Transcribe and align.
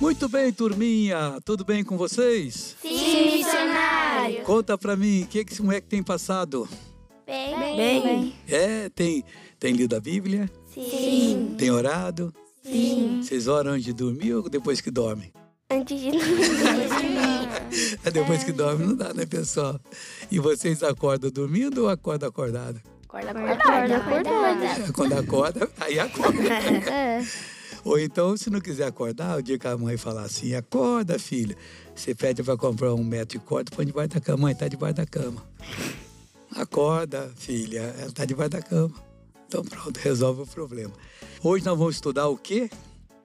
Muito 0.00 0.28
bem, 0.28 0.52
turminha. 0.52 1.38
Tudo 1.44 1.64
bem 1.64 1.82
com 1.82 1.96
vocês? 1.96 2.76
Sim, 2.80 3.36
missionário. 3.36 4.42
Conta 4.44 4.78
pra 4.78 4.94
mim, 4.96 5.22
o 5.22 5.26
que, 5.26 5.44
que 5.44 5.52
esse 5.52 5.62
moleque 5.62 5.88
tem 5.88 6.02
passado? 6.02 6.68
Bem. 7.26 7.76
Bem. 7.76 8.34
É, 8.48 8.88
tem, 8.90 9.24
tem 9.58 9.72
lido 9.74 9.96
a 9.96 10.00
Bíblia? 10.00 10.48
Sim. 10.72 11.54
Tem 11.58 11.70
orado? 11.70 12.32
Sim. 12.62 13.20
Vocês 13.22 13.48
oram 13.48 13.72
antes 13.72 13.84
de 13.86 13.92
dormir 13.92 14.34
ou 14.34 14.48
depois 14.48 14.80
que 14.80 14.90
dormem? 14.90 15.32
Antes 15.70 16.00
de 16.00 16.10
É 18.04 18.10
depois 18.10 18.44
que 18.44 18.52
dorme 18.52 18.86
não 18.86 18.94
dá, 18.94 19.12
né, 19.12 19.26
pessoal? 19.26 19.78
E 20.30 20.38
vocês 20.38 20.82
acordam 20.82 21.30
dormindo 21.30 21.82
ou 21.82 21.88
acordam 21.90 22.28
acordado? 22.28 22.80
Acorda, 23.06 23.30
Acorda, 23.30 23.96
acorda. 23.96 24.30
É, 24.64 24.92
Quando 24.92 25.12
acorda, 25.14 25.70
aí 25.80 25.98
acorda. 25.98 26.38
Ou 27.84 27.98
então, 27.98 28.36
se 28.36 28.50
não 28.50 28.60
quiser 28.60 28.86
acordar, 28.86 29.38
o 29.38 29.42
dia 29.42 29.58
que 29.58 29.66
a 29.66 29.76
mãe 29.76 29.96
falar 29.96 30.22
assim, 30.22 30.54
acorda, 30.54 31.18
filha. 31.18 31.56
Você 31.94 32.14
pede 32.14 32.42
para 32.42 32.56
comprar 32.56 32.94
um 32.94 33.04
metro 33.04 33.38
de 33.38 33.44
corda, 33.44 33.70
põe 33.74 33.86
debaixo 33.86 34.10
da 34.10 34.20
cama. 34.20 34.42
Mãe, 34.42 34.54
tá 34.54 34.68
debaixo 34.68 34.96
da 34.96 35.06
cama. 35.06 35.44
Acorda, 36.54 37.30
filha. 37.36 37.94
Ela 37.98 38.12
tá 38.12 38.24
debaixo 38.24 38.50
da 38.50 38.62
cama. 38.62 38.94
Então 39.46 39.64
pronto, 39.64 39.96
resolve 39.98 40.42
o 40.42 40.46
problema. 40.46 40.92
Hoje 41.42 41.64
nós 41.64 41.78
vamos 41.78 41.94
estudar 41.94 42.28
o 42.28 42.36
quê? 42.36 42.70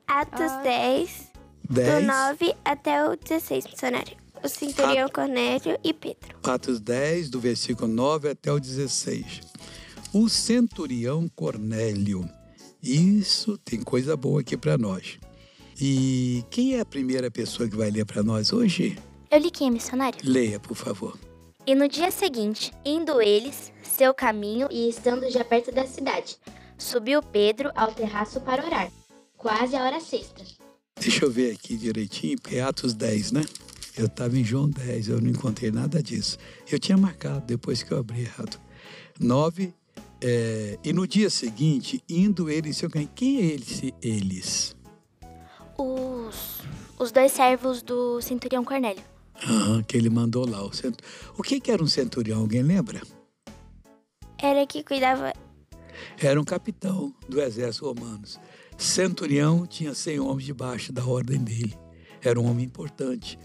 Atos 0.08 0.52
10, 0.64 1.32
do 1.68 1.74
10. 1.74 2.08
9 2.08 2.56
até 2.64 3.10
o 3.10 3.16
16, 3.16 3.66
missionário. 3.66 4.18
O 4.44 4.48
centurião 4.48 5.10
Cornélio 5.10 5.78
e 5.84 5.94
Pedro. 5.94 6.38
Atos 6.44 6.80
10, 6.80 7.30
do 7.30 7.40
versículo 7.40 7.88
9 7.88 8.30
até 8.30 8.52
o 8.52 8.60
16. 8.60 9.42
O 10.14 10.30
centurião 10.30 11.30
Cornélio. 11.30 12.30
Isso 12.84 13.58
tem 13.60 13.82
coisa 13.82 14.18
boa 14.18 14.42
aqui 14.42 14.58
para 14.58 14.78
nós. 14.78 15.18
E 15.80 16.44
quem 16.50 16.76
é 16.76 16.82
a 16.82 16.86
primeira 16.86 17.32
pessoa 17.32 17.70
que 17.70 17.78
vai 17.78 17.90
ler 17.90 18.06
para 18.06 18.22
nós 18.22 18.52
hoje? 18.52 18.98
Eu 19.32 19.40
li 19.40 19.50
quem, 19.50 19.72
missionário? 19.72 20.20
Leia, 20.22 20.60
por 20.60 20.76
favor. 20.76 21.18
E 21.66 21.74
no 21.76 21.88
dia 21.88 22.12
seguinte, 22.12 22.74
indo 22.84 23.22
eles 23.22 23.72
seu 23.82 24.14
caminho 24.14 24.68
e 24.70 24.90
estando 24.90 25.32
já 25.32 25.46
perto 25.46 25.72
da 25.72 25.88
cidade, 25.88 26.36
subiu 26.78 27.24
Pedro 27.24 27.72
ao 27.74 27.94
terraço 27.94 28.42
para 28.42 28.66
orar, 28.66 28.92
quase 29.38 29.78
a 29.78 29.84
hora 29.86 30.02
sexta. 30.02 30.44
Deixa 31.00 31.24
eu 31.24 31.32
ver 31.32 31.54
aqui 31.54 31.78
direitinho, 31.78 32.38
porque 32.42 32.58
é 32.58 32.64
Atos 32.64 32.94
10, 32.94 33.32
né? 33.32 33.46
Eu 33.96 34.08
estava 34.08 34.38
em 34.38 34.44
João 34.44 34.70
10, 34.70 35.08
eu 35.08 35.22
não 35.22 35.30
encontrei 35.30 35.72
nada 35.72 36.04
disso. 36.04 36.38
Eu 36.70 36.78
tinha 36.78 36.98
marcado 36.98 37.46
depois 37.46 37.82
que 37.82 37.94
eu 37.94 38.00
abri 38.00 38.24
errado. 38.24 38.60
9. 39.20 39.74
É, 40.24 40.80
e 40.84 40.94
no 40.94 41.06
dia 41.06 41.30
seguinte, 41.30 42.02
indo 42.10 42.50
eles 42.50 42.78
seu 42.78 42.90
caminho. 42.90 43.12
Quem 43.14 43.38
é 43.42 43.46
esse 43.56 43.94
eles? 44.02 44.76
Os, 45.78 46.62
os 46.98 47.12
dois 47.12 47.32
servos 47.32 47.82
do 47.82 48.22
centurião 48.22 48.64
Cornélio. 48.64 49.04
Aham, 49.48 49.84
que 49.84 49.98
ele 49.98 50.10
mandou 50.10 50.48
lá. 50.50 50.64
O, 50.64 50.72
cent... 50.74 50.96
o 51.38 51.44
que, 51.44 51.60
que 51.60 51.72
era 51.72 51.84
um 51.84 51.88
centurião? 51.88 52.42
Alguém 52.42 52.62
lembra? 52.62 53.02
Era 54.42 54.66
que 54.66 54.84
cuidava. 54.84 55.34
Era 56.20 56.40
um 56.40 56.44
capitão 56.44 57.14
do 57.28 57.42
exército 57.42 57.86
romano. 57.86 58.24
Centurião 58.78 59.66
tinha 59.66 59.94
100 59.94 60.20
homens 60.20 60.46
debaixo 60.46 60.92
da 60.94 61.06
ordem 61.06 61.40
dele. 61.40 61.78
Era 62.22 62.40
um 62.40 62.50
homem 62.50 62.66
importante. 62.66 63.38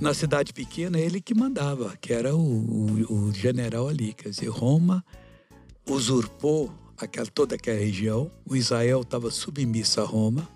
Na 0.00 0.12
cidade 0.12 0.52
pequena, 0.52 0.98
ele 0.98 1.20
que 1.20 1.34
mandava, 1.34 1.96
que 2.00 2.12
era 2.12 2.34
o, 2.34 2.40
o- 2.40 3.12
o 3.28 3.32
general 3.32 3.88
ali. 3.88 4.12
Quer 4.12 4.30
dizer, 4.30 4.48
Roma 4.48 5.04
usurpou 5.86 6.72
aquela, 6.96 7.26
toda 7.26 7.54
aquela 7.54 7.78
região. 7.78 8.30
O 8.46 8.56
Israel 8.56 9.02
estava 9.02 9.30
submisso 9.30 10.00
a 10.00 10.04
Roma. 10.04 10.48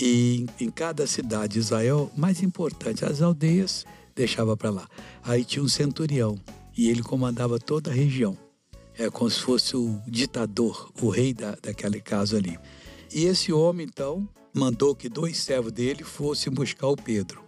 E 0.00 0.46
em, 0.60 0.70
cada 0.70 1.06
cidade 1.06 1.54
de 1.54 1.58
Israel, 1.60 2.10
mais 2.16 2.42
importante, 2.42 3.04
as 3.04 3.22
aldeias, 3.22 3.84
deixava 4.14 4.56
para 4.56 4.70
lá. 4.70 4.88
Aí 5.22 5.44
tinha 5.44 5.62
um 5.62 5.68
centurião 5.68 6.38
e 6.76 6.88
ele 6.88 7.02
comandava 7.02 7.58
toda 7.58 7.90
a 7.90 7.94
região. 7.94 8.36
É 8.96 9.10
como 9.10 9.30
se 9.30 9.40
fosse 9.40 9.76
o 9.76 10.00
ditador, 10.06 10.92
o 11.00 11.08
rei 11.08 11.32
da, 11.32 11.56
daquele 11.60 12.00
caso 12.00 12.36
ali. 12.36 12.58
E 13.12 13.24
esse 13.24 13.52
homem, 13.52 13.86
então, 13.86 14.28
mandou 14.52 14.94
que 14.94 15.08
dois 15.08 15.38
servos 15.38 15.72
dele 15.72 16.04
fossem 16.04 16.52
buscar 16.52 16.88
o 16.88 16.96
Pedro, 16.96 17.42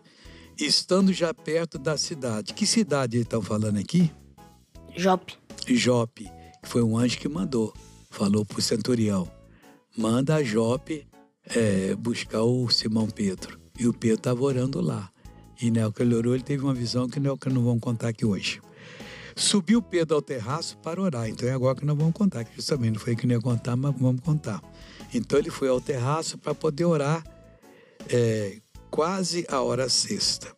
estando 0.58 1.12
já 1.12 1.32
perto 1.32 1.78
da 1.78 1.96
cidade. 1.96 2.52
Que 2.52 2.66
cidade 2.66 3.16
eles 3.16 3.26
estão 3.26 3.42
falando 3.42 3.78
aqui? 3.78 4.10
Jope. 4.96 5.34
Jope, 5.68 6.30
foi 6.62 6.82
um 6.82 6.96
anjo 6.96 7.18
que 7.18 7.28
mandou. 7.28 7.72
Falou 8.10 8.44
para 8.44 8.58
o 8.58 8.62
centurião: 8.62 9.30
manda 9.96 10.36
a 10.36 10.42
Jope 10.42 11.06
é, 11.54 11.94
buscar 11.94 12.42
o 12.42 12.68
Simão 12.68 13.08
Pedro. 13.08 13.58
E 13.78 13.86
o 13.86 13.92
Pedro 13.92 14.16
estava 14.16 14.42
orando 14.42 14.80
lá. 14.80 15.10
E 15.60 15.70
que 15.92 16.02
ele 16.02 16.14
orou, 16.14 16.34
ele 16.34 16.42
teve 16.42 16.62
uma 16.62 16.74
visão 16.74 17.08
que 17.08 17.18
não 17.18 17.30
é 17.30 17.32
o 17.32 17.38
que 17.38 17.48
não 17.48 17.62
vamos 17.62 17.80
contar 17.80 18.08
aqui 18.08 18.26
hoje. 18.26 18.60
Subiu 19.34 19.82
Pedro 19.82 20.16
ao 20.16 20.22
terraço 20.22 20.78
para 20.78 21.00
orar. 21.00 21.28
Então 21.28 21.48
é 21.48 21.52
agora 21.52 21.78
que 21.78 21.84
nós 21.84 21.96
vamos 21.96 22.14
contar, 22.14 22.44
que 22.44 22.54
justamente 22.56 22.94
não 22.94 23.00
foi 23.00 23.14
que 23.16 23.26
não 23.26 23.34
ia 23.34 23.40
contar, 23.40 23.76
mas 23.76 23.94
vamos 23.98 24.20
contar. 24.22 24.62
Então 25.12 25.38
ele 25.38 25.50
foi 25.50 25.68
ao 25.68 25.80
terraço 25.80 26.38
para 26.38 26.54
poder 26.54 26.84
orar 26.84 27.24
é, 28.08 28.58
quase 28.90 29.46
a 29.48 29.60
hora 29.60 29.88
sexta. 29.88 30.54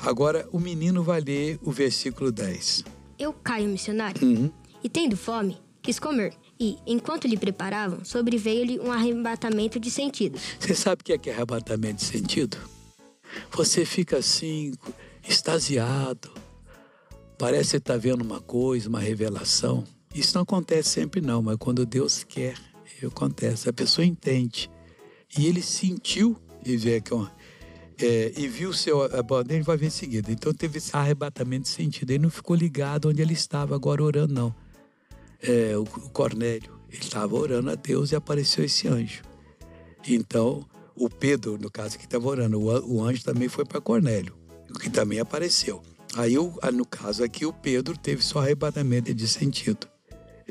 Agora 0.00 0.48
o 0.52 0.58
menino 0.58 1.02
vai 1.02 1.20
ler 1.20 1.58
o 1.62 1.70
versículo 1.70 2.30
10. 2.30 2.84
Eu 3.18 3.32
caio, 3.32 3.68
missionário, 3.68 4.24
Uhum. 4.24 4.50
E 4.82 4.88
tendo 4.88 5.16
fome, 5.16 5.58
quis 5.80 5.98
comer. 5.98 6.34
E, 6.58 6.78
enquanto 6.86 7.26
lhe 7.26 7.36
preparavam, 7.36 8.04
sobreveio-lhe 8.04 8.78
um 8.78 8.92
arrebatamento 8.92 9.80
de 9.80 9.90
sentidos. 9.90 10.42
Você 10.60 10.74
sabe 10.74 11.02
o 11.02 11.04
que 11.04 11.12
é, 11.12 11.18
que 11.18 11.30
é 11.30 11.34
arrebatamento 11.34 11.96
de 11.96 12.04
sentido? 12.04 12.56
Você 13.50 13.84
fica 13.84 14.18
assim, 14.18 14.72
extasiado. 15.26 16.30
Parece 17.38 17.72
que 17.72 17.76
está 17.78 17.96
vendo 17.96 18.22
uma 18.22 18.40
coisa, 18.40 18.88
uma 18.88 19.00
revelação. 19.00 19.84
Isso 20.14 20.34
não 20.34 20.42
acontece 20.42 20.90
sempre, 20.90 21.20
não, 21.20 21.42
mas 21.42 21.56
quando 21.56 21.86
Deus 21.86 22.22
quer, 22.22 22.54
acontece. 23.06 23.68
A 23.68 23.72
pessoa 23.72 24.04
entende. 24.04 24.70
E 25.36 25.46
ele 25.46 25.62
sentiu 25.62 26.36
e 26.64 26.76
vê 26.76 27.00
que 27.00 27.12
é 27.12 27.16
é, 28.00 28.32
e 28.36 28.48
viu 28.48 28.70
o 28.70 28.74
seu 28.74 29.02
abandono, 29.02 29.52
ele 29.52 29.62
vai 29.62 29.76
ver 29.76 29.86
em 29.86 29.90
seguida. 29.90 30.32
Então 30.32 30.52
teve 30.52 30.78
esse 30.78 30.94
arrebatamento 30.96 31.64
de 31.64 31.68
sentido. 31.68 32.10
Ele 32.10 32.22
não 32.22 32.30
ficou 32.30 32.56
ligado 32.56 33.08
onde 33.08 33.22
ele 33.22 33.32
estava 33.32 33.74
agora 33.74 34.02
orando, 34.02 34.34
não. 34.34 34.54
É, 35.42 35.76
o 35.76 35.84
Cornélio, 35.84 36.72
ele 36.88 37.02
estava 37.02 37.34
orando 37.34 37.70
a 37.70 37.74
Deus 37.74 38.12
e 38.12 38.16
apareceu 38.16 38.64
esse 38.64 38.86
anjo. 38.86 39.22
Então, 40.06 40.64
o 40.94 41.08
Pedro, 41.08 41.58
no 41.58 41.70
caso 41.70 41.98
que 41.98 42.04
estava 42.04 42.26
orando, 42.28 42.60
o, 42.60 42.70
an- 42.70 42.82
o 42.84 43.02
anjo 43.02 43.24
também 43.24 43.48
foi 43.48 43.64
para 43.64 43.80
Cornélio, 43.80 44.34
que 44.80 44.90
também 44.90 45.18
apareceu. 45.20 45.82
Aí, 46.14 46.34
no 46.72 46.84
caso 46.84 47.24
aqui, 47.24 47.46
o 47.46 47.52
Pedro 47.52 47.96
teve 47.96 48.22
só 48.22 48.40
arrebatamento 48.40 49.12
de 49.14 49.26
sentido. 49.26 49.86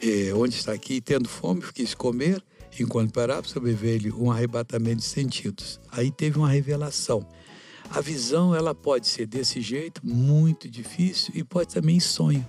É, 0.02 0.34
onde 0.34 0.56
está 0.56 0.72
aqui, 0.74 1.00
tendo 1.00 1.30
fome, 1.30 1.62
quis 1.74 1.94
comer, 1.94 2.44
enquanto 2.80 3.14
parava, 3.14 3.48
sobreveio 3.48 4.20
um 4.20 4.32
arrebatamento 4.32 4.98
de 4.98 5.04
sentidos. 5.06 5.80
Aí 5.92 6.10
teve 6.10 6.40
uma 6.40 6.50
revelação. 6.50 7.28
A 7.90 8.02
visão, 8.02 8.56
ela 8.56 8.74
pode 8.74 9.08
ser 9.08 9.28
desse 9.28 9.62
jeito, 9.62 10.02
muito 10.04 10.70
difícil, 10.70 11.32
e 11.36 11.44
pode 11.44 11.74
também 11.74 12.00
sonho. 12.00 12.48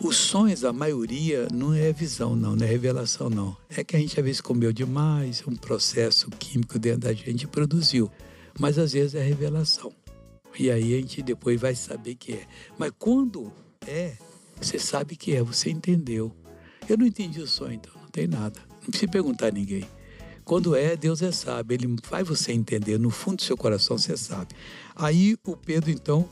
Os 0.00 0.16
sonhos, 0.16 0.64
a 0.64 0.72
maioria, 0.72 1.48
não 1.52 1.74
é 1.74 1.92
visão, 1.92 2.36
não, 2.36 2.54
não 2.54 2.64
é 2.64 2.68
revelação, 2.68 3.28
não. 3.28 3.56
É 3.68 3.82
que 3.82 3.96
a 3.96 3.98
gente 3.98 4.18
às 4.18 4.24
vezes 4.24 4.40
comeu 4.40 4.72
demais, 4.72 5.42
um 5.46 5.56
processo 5.56 6.30
químico 6.30 6.78
dentro 6.78 7.00
da 7.00 7.12
gente 7.12 7.48
produziu. 7.48 8.08
Mas 8.60 8.78
às 8.78 8.92
vezes 8.92 9.16
é 9.16 9.22
revelação. 9.22 9.92
E 10.56 10.70
aí 10.70 10.94
a 10.94 10.96
gente 10.98 11.20
depois 11.20 11.60
vai 11.60 11.74
saber 11.74 12.14
que 12.14 12.32
é. 12.34 12.46
Mas 12.78 12.92
quando 12.96 13.52
é, 13.88 14.16
você 14.60 14.78
sabe 14.78 15.16
que 15.16 15.34
é, 15.34 15.42
você 15.42 15.68
entendeu. 15.68 16.32
Eu 16.88 16.96
não 16.96 17.04
entendi 17.04 17.40
o 17.40 17.46
sonho, 17.46 17.74
então 17.74 17.92
não 18.00 18.08
tem 18.08 18.28
nada. 18.28 18.60
Não 18.82 18.90
precisa 18.90 19.10
perguntar 19.10 19.48
a 19.48 19.50
ninguém. 19.50 19.84
Quando 20.44 20.76
é, 20.76 20.96
Deus 20.96 21.22
é 21.22 21.32
sábio. 21.32 21.74
Ele 21.74 21.96
faz 22.04 22.26
você 22.26 22.52
entender, 22.52 22.98
no 22.98 23.10
fundo 23.10 23.38
do 23.38 23.42
seu 23.42 23.56
coração 23.56 23.98
você 23.98 24.16
sabe. 24.16 24.54
Aí 24.94 25.36
o 25.44 25.56
Pedro, 25.56 25.90
então, 25.90 26.28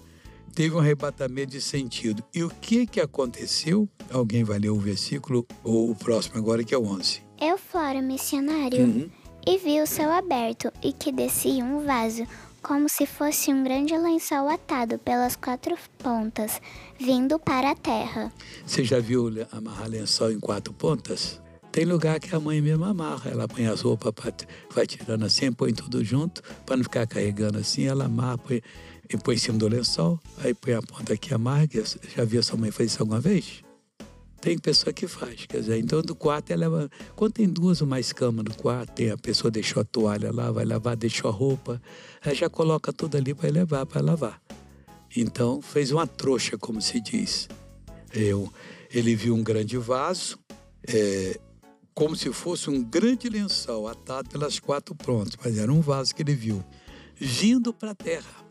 teve 0.57 0.75
um 0.75 0.79
arrebatamento 0.79 1.53
de 1.53 1.61
sentido. 1.61 2.25
E 2.35 2.43
o 2.43 2.49
que 2.49 2.87
que 2.87 2.99
aconteceu? 3.01 3.87
Alguém 4.11 4.43
vai 4.43 4.59
ler 4.59 4.71
o 4.71 4.81
versículo, 4.81 5.47
ou 5.63 5.91
o 5.91 5.95
próximo 5.95 6.39
agora, 6.39 6.65
que 6.65 6.75
é 6.75 6.79
o 6.79 6.85
11. 6.85 7.21
Eu 7.41 7.59
fora 7.59 8.01
missionário 8.01 8.81
Uhum. 8.83 9.11
e 9.47 9.59
vi 9.59 9.81
o 9.83 9.87
céu 9.87 10.11
aberto 10.11 10.73
e 10.83 10.95
que 10.95 11.13
descia 11.13 11.63
um 11.63 11.85
vaso, 11.85 12.27
como 12.63 12.89
se 12.89 13.05
fosse 13.05 13.53
um 13.53 13.63
grande 13.63 13.97
lençol 13.97 14.49
atado 14.49 14.99
pelas 14.99 15.37
quatro 15.37 15.77
pontas, 15.99 16.59
vindo 16.99 17.39
para 17.39 17.73
a 17.73 17.75
terra. 17.77 18.33
Você 18.67 18.83
já 18.83 18.99
viu 18.99 19.29
amarrar 19.53 19.89
lençol 19.89 20.33
em 20.33 20.41
quatro 20.41 20.73
pontas? 20.73 21.39
Tem 21.71 21.85
lugar 21.85 22.19
que 22.19 22.35
a 22.35 22.41
mãe 22.41 22.59
mesmo 22.63 22.87
amarra. 22.87 23.31
Ela 23.31 23.47
põe 23.47 23.67
as 23.67 23.83
roupas, 23.83 24.15
vai 24.75 24.87
tirando 24.87 25.27
assim, 25.27 25.53
põe 25.53 25.75
tudo 25.75 26.03
junto, 26.03 26.43
para 26.65 26.75
não 26.79 26.83
ficar 26.83 27.07
carregando 27.07 27.59
assim. 27.59 27.85
Ela 27.85 28.07
amarra, 28.07 28.39
põe, 28.39 28.63
e 29.09 29.17
põe 29.17 29.35
em 29.35 29.39
cima 29.39 29.59
do 29.59 29.69
lençol, 29.69 30.21
aí 30.39 30.53
põe 30.55 30.75
a 30.75 30.83
ponta 30.83 31.15
aqui, 31.15 31.33
eu 31.33 31.41
Já 32.17 32.25
viu 32.25 32.43
sua 32.43 32.57
mãe 32.57 32.71
fazer 32.71 32.87
isso 32.87 33.03
alguma 33.03 33.21
vez? 33.21 33.63
Tem 34.41 34.59
pessoa 34.59 34.93
que 34.93 35.09
faz, 35.09 35.47
quer 35.47 35.61
dizer, 35.61 35.79
então 35.79 36.03
do 36.03 36.15
quarto 36.15 36.53
ela 36.53 36.69
leva. 36.69 36.91
Quando 37.17 37.33
tem 37.33 37.49
duas 37.49 37.81
ou 37.81 37.87
mais 37.87 38.13
camas 38.13 38.45
no 38.45 38.55
quarto, 38.55 38.93
tem 38.93 39.11
a 39.11 39.17
pessoa 39.17 39.51
deixou 39.51 39.81
a 39.81 39.85
toalha 39.85 40.33
lá, 40.33 40.53
vai 40.53 40.65
lavar, 40.65 40.97
deixou 40.97 41.29
a 41.31 41.33
roupa, 41.33 41.81
ela 42.23 42.35
já 42.35 42.49
coloca 42.49 42.93
tudo 42.93 43.17
ali 43.17 43.35
para 43.35 43.49
levar 43.51 43.87
para 43.87 44.01
lavar. 44.01 44.41
Então 45.17 45.61
fez 45.63 45.91
uma 45.91 46.07
trouxa, 46.07 46.59
como 46.59 46.81
se 46.81 47.01
diz. 47.01 47.49
Eu, 48.13 48.53
ele 48.91 49.17
viu 49.17 49.35
um 49.35 49.43
grande 49.43 49.79
vaso, 49.79 50.39
é, 50.87 51.41
como 51.95 52.15
se 52.15 52.31
fosse 52.33 52.69
um 52.71 52.85
grande 52.85 53.29
lençol 53.29 53.89
atado 53.89 54.29
pelas 54.29 54.61
quatro 54.61 54.95
pontas, 54.95 55.37
mas 55.43 55.57
era 55.59 55.73
um 55.73 55.81
vaso 55.81 56.15
que 56.15 56.23
ele 56.23 56.35
viu, 56.35 56.63
vindo 57.17 57.73
para 57.73 57.93
a 57.93 57.95
terra. 57.95 58.46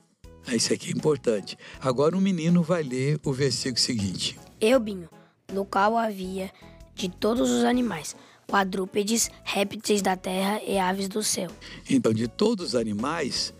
Ah, 0.48 0.56
isso 0.56 0.74
aqui 0.74 0.90
é 0.90 0.92
importante. 0.92 1.58
Agora 1.80 2.16
o 2.16 2.22
menino 2.22 2.62
vai 2.62 2.84
ler 2.84 3.20
o 3.24 3.34
versículo 3.34 3.80
seguinte. 3.80 4.38
Eu, 4.62 4.80
Binho, 4.80 5.10
no 5.52 5.66
qual 5.66 5.98
havia 5.98 6.52
de 6.94 7.10
todos 7.10 7.50
os 7.50 7.64
animais, 7.64 8.16
quadrúpedes, 8.48 9.30
répteis 9.44 10.02
da 10.02 10.16
terra 10.16 10.62
e 10.64 10.78
aves 10.78 11.08
do 11.08 11.24
céu. 11.24 11.50
Então, 11.90 12.14
de 12.14 12.28
todos 12.28 12.68
os 12.68 12.76
animais, 12.76 13.54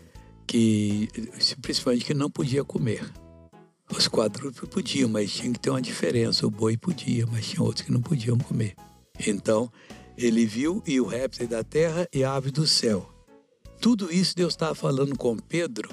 que 0.46 1.08
principalmente 1.60 2.04
que 2.04 2.14
não 2.14 2.30
podia 2.30 2.64
comer. 2.64 3.04
Os 3.90 4.08
quadrúpedes 4.08 4.68
podiam, 4.68 5.08
mas 5.08 5.32
tinha 5.32 5.52
que 5.52 5.58
ter 5.58 5.70
uma 5.70 5.82
diferença. 5.82 6.46
O 6.46 6.50
boi 6.50 6.76
podia, 6.76 7.26
mas 7.26 7.46
tinha 7.46 7.62
outros 7.62 7.84
que 7.84 7.92
não 7.92 8.00
podiam 8.00 8.38
comer. 8.38 8.74
Então, 9.26 9.70
ele 10.16 10.46
viu 10.46 10.82
e 10.86 11.00
o 11.00 11.06
réptil 11.06 11.46
da 11.46 11.62
terra 11.62 12.08
e 12.12 12.24
a 12.24 12.34
ave 12.34 12.50
do 12.50 12.66
céu. 12.66 13.12
Tudo 13.80 14.12
isso 14.12 14.34
Deus 14.34 14.54
estava 14.54 14.74
falando 14.74 15.16
com 15.16 15.36
Pedro 15.36 15.90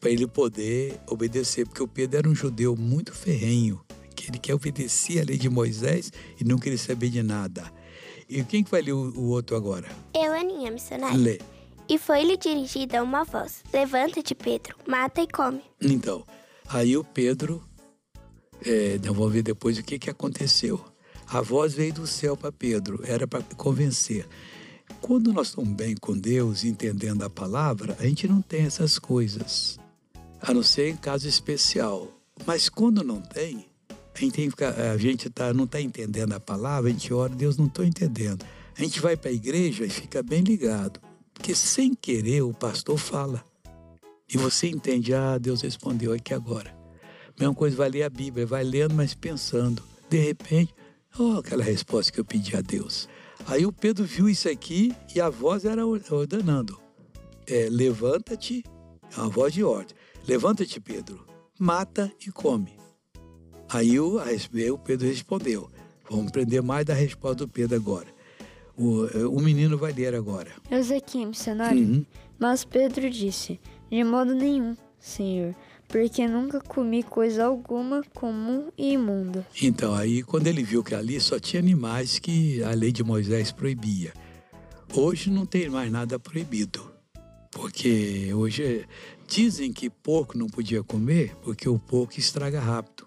para 0.00 0.10
ele 0.10 0.26
poder 0.26 1.00
obedecer, 1.06 1.66
porque 1.66 1.82
o 1.82 1.88
Pedro 1.88 2.18
era 2.18 2.28
um 2.28 2.34
judeu 2.34 2.76
muito 2.76 3.12
ferrenho, 3.12 3.80
que 4.14 4.30
ele 4.30 4.38
quer 4.38 4.54
obedecer 4.54 5.20
a 5.20 5.24
lei 5.24 5.36
de 5.36 5.48
Moisés 5.48 6.12
e 6.40 6.44
não 6.44 6.58
queria 6.58 6.78
saber 6.78 7.10
de 7.10 7.22
nada. 7.22 7.70
E 8.28 8.42
quem 8.42 8.64
que 8.64 8.70
vai 8.70 8.82
ler 8.82 8.92
o, 8.92 9.12
o 9.16 9.28
outro 9.28 9.56
agora? 9.56 9.88
Eu, 10.14 10.32
Aninha, 10.32 10.70
missionária. 10.70 11.16
Lê. 11.16 11.38
E 11.88 11.98
foi-lhe 11.98 12.36
dirigida 12.36 13.02
uma 13.02 13.24
voz: 13.24 13.62
Levanta-te, 13.72 14.34
Pedro, 14.34 14.76
mata 14.86 15.22
e 15.22 15.28
come. 15.28 15.62
Então, 15.80 16.24
aí 16.68 16.96
o 16.96 17.04
Pedro, 17.04 17.62
é, 18.64 18.98
não 19.04 19.14
vou 19.14 19.30
ver 19.30 19.42
depois 19.42 19.78
o 19.78 19.82
que, 19.82 19.98
que 19.98 20.10
aconteceu. 20.10 20.84
A 21.28 21.40
voz 21.40 21.74
veio 21.74 21.92
do 21.92 22.06
céu 22.06 22.36
para 22.36 22.52
Pedro, 22.52 23.00
era 23.04 23.26
para 23.26 23.42
convencer. 23.56 24.26
Quando 25.00 25.32
nós 25.32 25.48
estamos 25.48 25.70
bem 25.70 25.94
com 25.96 26.16
Deus, 26.16 26.64
entendendo 26.64 27.22
a 27.22 27.30
palavra, 27.30 27.96
a 27.98 28.06
gente 28.06 28.28
não 28.28 28.40
tem 28.40 28.64
essas 28.64 28.98
coisas, 28.98 29.78
a 30.40 30.52
não 30.52 30.62
ser 30.62 30.90
em 30.90 30.96
caso 30.96 31.28
especial. 31.28 32.08
Mas 32.46 32.68
quando 32.68 33.02
não 33.02 33.20
tem, 33.20 33.66
a 34.14 34.18
gente, 34.18 34.64
a 34.64 34.96
gente 34.96 35.30
tá, 35.30 35.52
não 35.52 35.64
está 35.64 35.80
entendendo 35.80 36.32
a 36.32 36.40
palavra, 36.40 36.90
a 36.90 36.92
gente 36.92 37.12
ora, 37.12 37.34
Deus 37.34 37.56
não 37.56 37.66
estou 37.66 37.84
entendendo. 37.84 38.44
A 38.76 38.82
gente 38.82 39.00
vai 39.00 39.16
para 39.16 39.30
a 39.30 39.34
igreja 39.34 39.84
e 39.84 39.90
fica 39.90 40.22
bem 40.22 40.42
ligado, 40.42 41.00
porque 41.32 41.54
sem 41.54 41.94
querer 41.94 42.42
o 42.42 42.52
pastor 42.52 42.98
fala. 42.98 43.44
E 44.28 44.36
você 44.36 44.68
entende, 44.68 45.14
ah, 45.14 45.38
Deus 45.38 45.62
respondeu 45.62 46.12
aqui 46.12 46.34
agora. 46.34 46.74
Mesma 47.38 47.54
coisa 47.54 47.76
vai 47.76 47.88
ler 47.88 48.02
a 48.02 48.10
Bíblia, 48.10 48.46
vai 48.46 48.64
lendo, 48.64 48.94
mas 48.94 49.14
pensando. 49.14 49.82
De 50.10 50.18
repente, 50.18 50.74
Oh, 51.18 51.38
aquela 51.38 51.64
resposta 51.64 52.12
que 52.12 52.20
eu 52.20 52.24
pedi 52.26 52.54
a 52.54 52.60
Deus. 52.60 53.08
Aí 53.46 53.64
o 53.64 53.72
Pedro 53.72 54.04
viu 54.04 54.28
isso 54.28 54.50
aqui 54.50 54.94
e 55.14 55.20
a 55.20 55.30
voz 55.30 55.64
era 55.64 55.86
ordenando: 55.86 56.78
é, 57.46 57.68
Levanta-te, 57.70 58.62
é 59.16 59.20
uma 59.20 59.30
voz 59.30 59.54
de 59.54 59.64
ordem. 59.64 59.96
Levanta-te, 60.26 60.80
Pedro, 60.80 61.24
mata 61.58 62.12
e 62.26 62.30
come. 62.30 62.76
Aí 63.68 63.98
o, 63.98 64.18
o 64.18 64.78
Pedro 64.78 65.06
respondeu. 65.06 65.70
Vamos 66.10 66.28
aprender 66.28 66.62
mais 66.62 66.84
da 66.84 66.94
resposta 66.94 67.46
do 67.46 67.48
Pedro 67.48 67.76
agora. 67.76 68.06
O, 68.76 69.06
o 69.28 69.40
menino 69.40 69.78
vai 69.78 69.92
ler 69.92 70.14
agora. 70.14 70.50
Ezequiel, 70.70 71.28
missionário. 71.28 71.80
Uhum. 71.80 72.06
Mas 72.38 72.64
Pedro 72.64 73.08
disse: 73.08 73.58
De 73.90 74.04
modo 74.04 74.34
nenhum, 74.34 74.76
Senhor 74.98 75.54
porque 75.88 76.26
nunca 76.26 76.60
comi 76.60 77.02
coisa 77.02 77.44
alguma 77.44 78.02
comum 78.14 78.70
e 78.76 78.92
imunda. 78.92 79.46
Então, 79.62 79.94
aí 79.94 80.22
quando 80.22 80.46
ele 80.46 80.62
viu 80.62 80.82
que 80.82 80.94
ali 80.94 81.20
só 81.20 81.38
tinha 81.38 81.60
animais 81.60 82.18
que 82.18 82.62
a 82.62 82.70
lei 82.70 82.92
de 82.92 83.04
Moisés 83.04 83.52
proibia. 83.52 84.12
Hoje 84.94 85.30
não 85.30 85.44
tem 85.44 85.68
mais 85.68 85.90
nada 85.90 86.18
proibido, 86.18 86.90
porque 87.56 88.34
hoje 88.34 88.86
dizem 89.26 89.72
que 89.72 89.88
porco 89.88 90.36
não 90.36 90.46
podia 90.46 90.84
comer 90.84 91.34
porque 91.42 91.66
o 91.66 91.78
porco 91.78 92.20
estraga 92.20 92.60
rápido. 92.60 93.06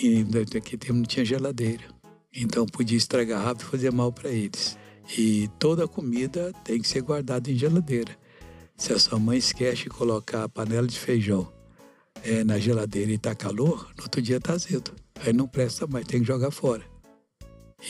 E 0.00 0.22
naquele 0.22 0.78
tempo 0.78 0.94
não 0.94 1.02
tinha 1.02 1.24
geladeira. 1.24 1.82
Então 2.32 2.64
podia 2.64 2.96
estragar 2.96 3.42
rápido 3.42 3.66
e 3.66 3.70
fazer 3.70 3.92
mal 3.92 4.12
para 4.12 4.30
eles. 4.30 4.78
E 5.18 5.50
toda 5.58 5.88
comida 5.88 6.52
tem 6.64 6.80
que 6.80 6.86
ser 6.86 7.02
guardada 7.02 7.50
em 7.50 7.58
geladeira. 7.58 8.16
Se 8.76 8.92
a 8.92 8.98
sua 9.00 9.18
mãe 9.18 9.36
esquece 9.36 9.82
de 9.82 9.90
colocar 9.90 10.44
a 10.44 10.48
panela 10.48 10.86
de 10.86 10.98
feijão 10.98 11.52
é, 12.22 12.44
na 12.44 12.60
geladeira 12.60 13.10
e 13.10 13.18
tá 13.18 13.34
calor, 13.34 13.90
no 13.96 14.04
outro 14.04 14.22
dia 14.22 14.40
tá 14.40 14.52
azedo. 14.52 14.92
Aí 15.16 15.32
não 15.32 15.48
presta 15.48 15.88
mais, 15.88 16.06
tem 16.06 16.20
que 16.20 16.26
jogar 16.26 16.52
fora. 16.52 16.84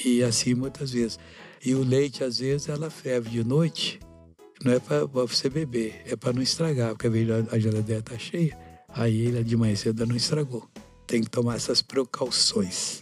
E 0.07 0.23
assim 0.23 0.55
muitas 0.55 0.93
vezes. 0.93 1.19
E 1.63 1.75
o 1.75 1.85
leite, 1.85 2.25
às 2.25 2.39
vezes, 2.39 2.69
ela 2.69 2.91
ferve 2.91 3.29
de 3.29 3.45
noite, 3.45 4.01
não 4.65 4.73
é 4.73 4.79
para 4.79 5.05
você 5.07 5.49
beber, 5.49 6.03
é 6.07 6.15
para 6.15 6.33
não 6.33 6.43
estragar, 6.43 6.95
porque 6.95 7.09
a 7.51 7.59
geladeira 7.59 8.03
tá 8.03 8.17
cheia, 8.17 8.57
aí 8.89 9.27
ele 9.27 9.43
de 9.43 9.57
manhã 9.57 9.75
cedo 9.75 10.07
não 10.07 10.17
estragou. 10.17 10.69
Tem 11.07 11.23
que 11.23 11.31
tomar 11.31 11.57
essas 11.57 11.83
precauções. 11.83 13.01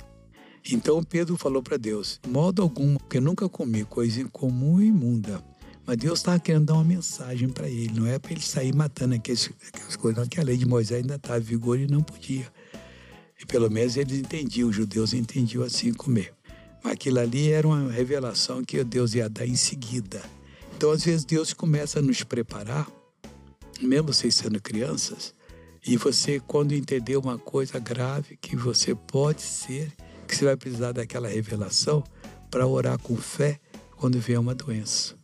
Então 0.70 1.02
Pedro 1.02 1.36
falou 1.36 1.62
para 1.62 1.76
Deus: 1.76 2.20
modo 2.26 2.62
algum, 2.62 2.96
porque 2.96 3.20
nunca 3.20 3.48
comi 3.48 3.84
coisa 3.84 4.20
incomum 4.20 4.80
e 4.80 4.86
imunda. 4.86 5.42
Mas 5.86 5.96
Deus 5.96 6.20
estava 6.20 6.38
querendo 6.38 6.66
dar 6.66 6.74
uma 6.74 6.84
mensagem 6.84 7.48
para 7.48 7.68
ele, 7.68 7.98
não 7.98 8.06
é 8.06 8.18
para 8.18 8.32
ele 8.32 8.42
sair 8.42 8.74
matando 8.74 9.14
aqueles, 9.14 9.50
aquelas 9.68 9.96
coisas, 9.96 10.20
não, 10.20 10.28
que 10.28 10.38
a 10.38 10.42
lei 10.42 10.56
de 10.56 10.66
Moisés 10.66 11.00
ainda 11.00 11.16
estava 11.16 11.38
em 11.38 11.42
vigor 11.42 11.78
e 11.78 11.86
não 11.86 12.02
podia. 12.02 12.46
E 13.40 13.46
pelo 13.46 13.70
menos 13.70 13.96
eles 13.96 14.18
entendiam, 14.18 14.68
os 14.68 14.76
judeus 14.76 15.12
entendiam 15.12 15.64
assim 15.64 15.92
comer. 15.92 16.32
Mas 16.82 16.92
aquilo 16.92 17.18
ali 17.18 17.50
era 17.50 17.66
uma 17.66 17.90
revelação 17.90 18.62
que 18.62 18.82
Deus 18.84 19.14
ia 19.14 19.28
dar 19.28 19.46
em 19.46 19.56
seguida. 19.56 20.22
Então, 20.80 20.92
às 20.92 21.04
vezes, 21.04 21.26
Deus 21.26 21.52
começa 21.52 21.98
a 21.98 22.02
nos 22.02 22.22
preparar, 22.22 22.90
mesmo 23.82 24.14
vocês 24.14 24.34
sendo 24.34 24.58
crianças, 24.62 25.34
e 25.86 25.94
você, 25.98 26.40
quando 26.40 26.72
entender 26.72 27.18
uma 27.18 27.38
coisa 27.38 27.78
grave 27.78 28.38
que 28.38 28.56
você 28.56 28.94
pode 28.94 29.42
ser, 29.42 29.92
que 30.26 30.34
você 30.34 30.46
vai 30.46 30.56
precisar 30.56 30.92
daquela 30.92 31.28
revelação 31.28 32.02
para 32.50 32.66
orar 32.66 32.98
com 32.98 33.14
fé 33.14 33.60
quando 33.94 34.18
vier 34.18 34.40
uma 34.40 34.54
doença. 34.54 35.14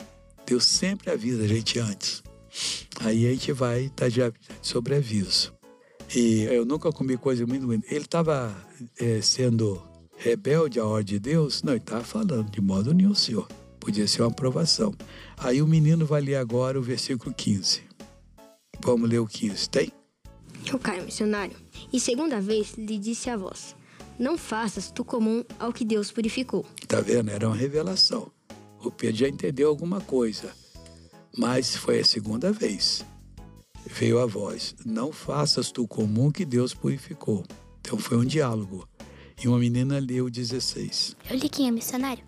Deus 0.45 0.67
sempre 0.67 1.11
avisa 1.11 1.45
a 1.45 1.49
gente 1.49 1.79
antes. 1.79 2.23
Aí 3.01 3.27
a 3.27 3.31
gente 3.31 3.51
vai 3.53 3.85
estar 3.85 4.11
tá 4.11 4.29
de 4.29 4.35
sobreaviso. 4.61 5.55
E 6.15 6.43
eu 6.43 6.67
nunca 6.67 6.93
comi 6.93 7.17
coisa 7.17 7.47
muito 7.47 7.65
ruim. 7.65 7.83
Ele 7.89 8.05
estava 8.05 8.55
é, 9.01 9.23
sendo 9.23 9.83
rebelde 10.19 10.79
à 10.79 10.85
ordem 10.85 11.15
de 11.15 11.19
Deus? 11.19 11.63
Não, 11.63 11.73
ele 11.73 11.81
estava 11.81 12.05
falando, 12.05 12.45
de 12.45 12.61
modo 12.61 12.93
nenhum, 12.93 13.15
senhor. 13.15 13.49
Podia 13.87 14.09
ser 14.09 14.23
uma 14.23 14.31
aprovação. 14.31 14.93
Aí 15.37 15.63
o 15.63 15.67
menino 15.67 16.05
vai 16.05 16.21
ler 16.21 16.35
agora 16.35 16.77
o 16.77 16.83
versículo 16.83 17.33
15. 17.33 17.83
Vamos 18.81 19.09
ler 19.09 19.21
o 19.21 19.29
15, 19.29 19.71
tem? 19.71 19.93
Eu 20.69 20.77
caio, 20.77 21.05
missionário. 21.05 21.57
E 21.93 22.01
segunda 22.01 22.41
vez 22.41 22.75
lhe 22.77 22.99
disse 22.99 23.31
a 23.31 23.37
voz: 23.37 23.77
Não 24.19 24.37
faças 24.37 24.91
tu 24.91 25.05
comum 25.05 25.45
ao 25.57 25.73
que 25.73 25.85
Deus 25.85 26.11
purificou. 26.11 26.67
Tá 26.89 27.01
vendo? 27.01 27.31
Era 27.31 27.47
uma 27.47 27.55
revelação. 27.55 28.29
O 28.83 28.91
Pedro 28.91 29.19
já 29.19 29.29
entendeu 29.29 29.69
alguma 29.69 30.01
coisa, 30.01 30.53
mas 31.39 31.77
foi 31.77 32.01
a 32.01 32.05
segunda 32.05 32.51
vez. 32.51 33.07
Veio 33.87 34.19
a 34.19 34.27
voz: 34.27 34.75
Não 34.85 35.13
faças 35.13 35.71
tu 35.71 35.87
comum 35.87 36.33
que 36.33 36.45
Deus 36.45 36.75
purificou. 36.75 37.45
Então 37.81 37.97
foi 37.97 38.17
um 38.17 38.25
diálogo. 38.25 38.89
E 39.41 39.47
uma 39.47 39.61
menina 39.61 40.01
leu 40.01 40.29
16. 40.29 41.17
Eu 41.31 41.37
li 41.37 41.49
quem 41.49 41.69
é 41.69 41.71
missionário. 41.71 42.25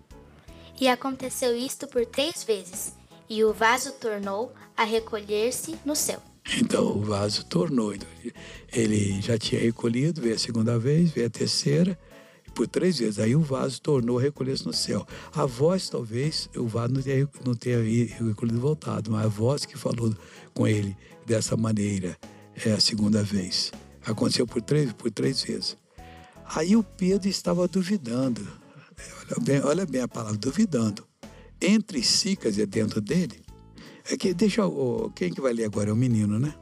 E 0.79 0.87
aconteceu 0.87 1.55
isto 1.55 1.87
por 1.87 2.05
três 2.05 2.43
vezes, 2.43 2.93
e 3.29 3.43
o 3.43 3.53
vaso 3.53 3.91
tornou 3.93 4.53
a 4.77 4.83
recolher-se 4.83 5.75
no 5.85 5.95
céu. 5.95 6.21
Então 6.57 6.97
o 6.97 7.01
vaso 7.01 7.45
tornou. 7.45 7.93
Ele 8.71 9.21
já 9.21 9.37
tinha 9.37 9.61
recolhido, 9.61 10.21
veio 10.21 10.35
a 10.35 10.39
segunda 10.39 10.79
vez, 10.79 11.11
veio 11.11 11.27
a 11.27 11.29
terceira, 11.29 11.99
por 12.55 12.67
três 12.67 12.97
vezes. 12.97 13.19
Aí 13.19 13.35
o 13.35 13.41
vaso 13.41 13.81
tornou 13.81 14.17
a 14.17 14.21
recolher-se 14.21 14.65
no 14.65 14.73
céu. 14.73 15.05
A 15.33 15.45
voz, 15.45 15.89
talvez, 15.89 16.49
o 16.55 16.65
vaso 16.65 16.93
não 16.93 17.01
tenha, 17.01 17.29
não 17.45 17.53
tenha 17.55 17.77
recolhido 18.17 18.59
voltado, 18.59 19.11
mas 19.11 19.25
a 19.25 19.29
voz 19.29 19.65
que 19.65 19.77
falou 19.77 20.15
com 20.53 20.67
ele 20.67 20.95
dessa 21.25 21.55
maneira 21.55 22.17
é 22.65 22.71
a 22.71 22.79
segunda 22.79 23.21
vez. 23.21 23.71
Aconteceu 24.05 24.47
por 24.47 24.61
três, 24.61 24.91
por 24.93 25.11
três 25.11 25.43
vezes. 25.43 25.77
Aí 26.55 26.75
o 26.75 26.83
Pedro 26.83 27.29
estava 27.29 27.67
duvidando. 27.67 28.58
Olha 29.31 29.43
bem, 29.45 29.61
olha 29.61 29.85
bem 29.85 30.01
a 30.01 30.07
palavra, 30.07 30.37
duvidando. 30.37 31.07
Entre 31.61 32.01
si, 32.03 32.35
quer 32.35 32.49
dizer, 32.49 32.67
dentro 32.67 33.01
dele. 33.01 33.43
É 34.09 34.17
que 34.17 34.33
deixa 34.33 34.65
o. 34.65 35.11
Quem 35.11 35.31
que 35.31 35.41
vai 35.41 35.53
ler 35.53 35.65
agora? 35.65 35.89
É 35.89 35.93
o 35.93 35.95
menino, 35.95 36.39
né? 36.39 36.53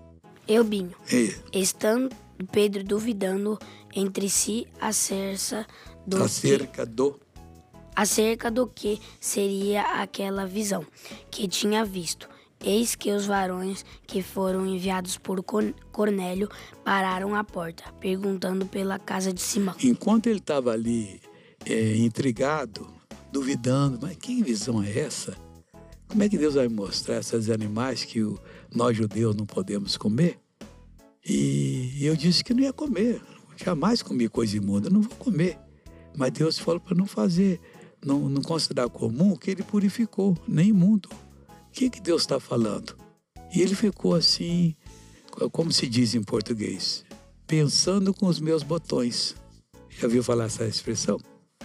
Eubinho. 0.48 0.94
E, 1.12 1.36
Estando 1.53 2.10
Pedro 2.51 2.84
duvidando 2.84 3.58
entre 3.96 4.29
si 4.29 4.67
acerca 4.79 5.65
do 6.06 6.17
que, 6.17 6.24
acerca 6.24 6.86
do. 6.86 7.20
acerca 7.96 8.51
do 8.51 8.67
que 8.67 9.00
seria 9.20 10.01
aquela 10.01 10.46
visão 10.46 10.86
que 11.32 11.48
tinha 11.48 11.84
visto. 11.84 12.29
Eis 12.63 12.96
que 12.96 13.12
os 13.12 13.27
varões 13.27 13.86
que 14.08 14.24
foram 14.24 14.65
enviados 14.65 15.15
por 15.15 15.44
Cornélio 15.91 16.50
pararam 16.84 17.36
à 17.36 17.44
porta, 17.44 17.84
perguntando 18.00 18.65
pela 18.65 18.98
casa 18.98 19.32
de 19.32 19.41
Simão. 19.41 19.75
Enquanto 19.84 20.25
ele 20.25 20.39
estava 20.39 20.72
ali 20.72 21.22
é, 21.74 21.97
intrigado, 21.97 22.88
duvidando, 23.31 24.00
mas 24.01 24.15
que 24.17 24.41
visão 24.43 24.81
é 24.81 25.00
essa? 25.00 25.36
Como 26.07 26.24
é 26.24 26.29
que 26.29 26.38
Deus 26.38 26.55
vai 26.55 26.67
mostrar 26.67 27.19
esses 27.19 27.50
animais 27.50 28.03
que 28.03 28.24
o- 28.24 28.39
nós 28.74 28.95
judeus 28.95 29.36
não 29.36 29.45
podemos 29.45 29.97
comer? 29.97 30.39
E 31.29 31.97
eu 32.05 32.15
disse 32.15 32.43
que 32.43 32.53
não 32.53 32.63
ia 32.63 32.71
comer, 32.71 33.21
jamais 33.57 34.01
comi 34.01 34.29
coisa 34.29 34.55
imunda, 34.55 34.89
não 34.89 35.01
vou 35.01 35.15
comer. 35.17 35.57
Mas 36.15 36.31
Deus 36.31 36.57
falou 36.57 36.79
para 36.79 36.95
não 36.95 37.05
fazer, 37.05 37.59
não, 38.03 38.29
não 38.29 38.41
considerar 38.41 38.89
comum 38.89 39.36
que 39.36 39.51
ele 39.51 39.63
purificou, 39.63 40.38
nem 40.47 40.69
imundo. 40.69 41.09
O 41.67 41.71
que, 41.71 41.89
que 41.89 42.00
Deus 42.00 42.21
está 42.21 42.39
falando? 42.39 42.95
E 43.53 43.62
ele 43.62 43.75
ficou 43.75 44.15
assim, 44.15 44.74
como 45.51 45.71
se 45.71 45.88
diz 45.88 46.15
em 46.15 46.24
português, 46.24 47.03
pensando 47.45 48.13
com 48.13 48.27
os 48.27 48.39
meus 48.39 48.63
botões. 48.63 49.36
Já 49.89 50.05
ouviu 50.07 50.24
falar 50.24 50.45
essa 50.45 50.65
expressão? 50.65 51.19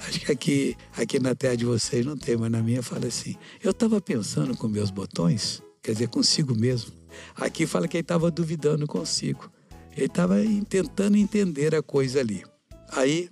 Acho 0.06 0.20
que 0.20 0.32
aqui, 0.32 0.76
aqui 0.96 1.18
na 1.20 1.34
terra 1.34 1.56
de 1.56 1.64
vocês 1.64 2.04
não 2.04 2.16
tem, 2.16 2.36
mas 2.36 2.50
na 2.50 2.62
minha 2.62 2.82
fala 2.82 3.06
assim. 3.06 3.36
Eu 3.62 3.70
estava 3.70 4.00
pensando 4.00 4.56
com 4.56 4.68
meus 4.68 4.90
botões, 4.90 5.62
quer 5.82 5.92
dizer, 5.92 6.08
consigo 6.08 6.54
mesmo. 6.54 6.92
Aqui 7.36 7.66
fala 7.66 7.86
que 7.86 7.96
ele 7.96 8.02
estava 8.02 8.30
duvidando 8.30 8.86
consigo. 8.86 9.50
Ele 9.96 10.06
estava 10.06 10.36
tentando 10.68 11.16
entender 11.16 11.74
a 11.74 11.82
coisa 11.82 12.20
ali. 12.20 12.42
Aí 12.90 13.30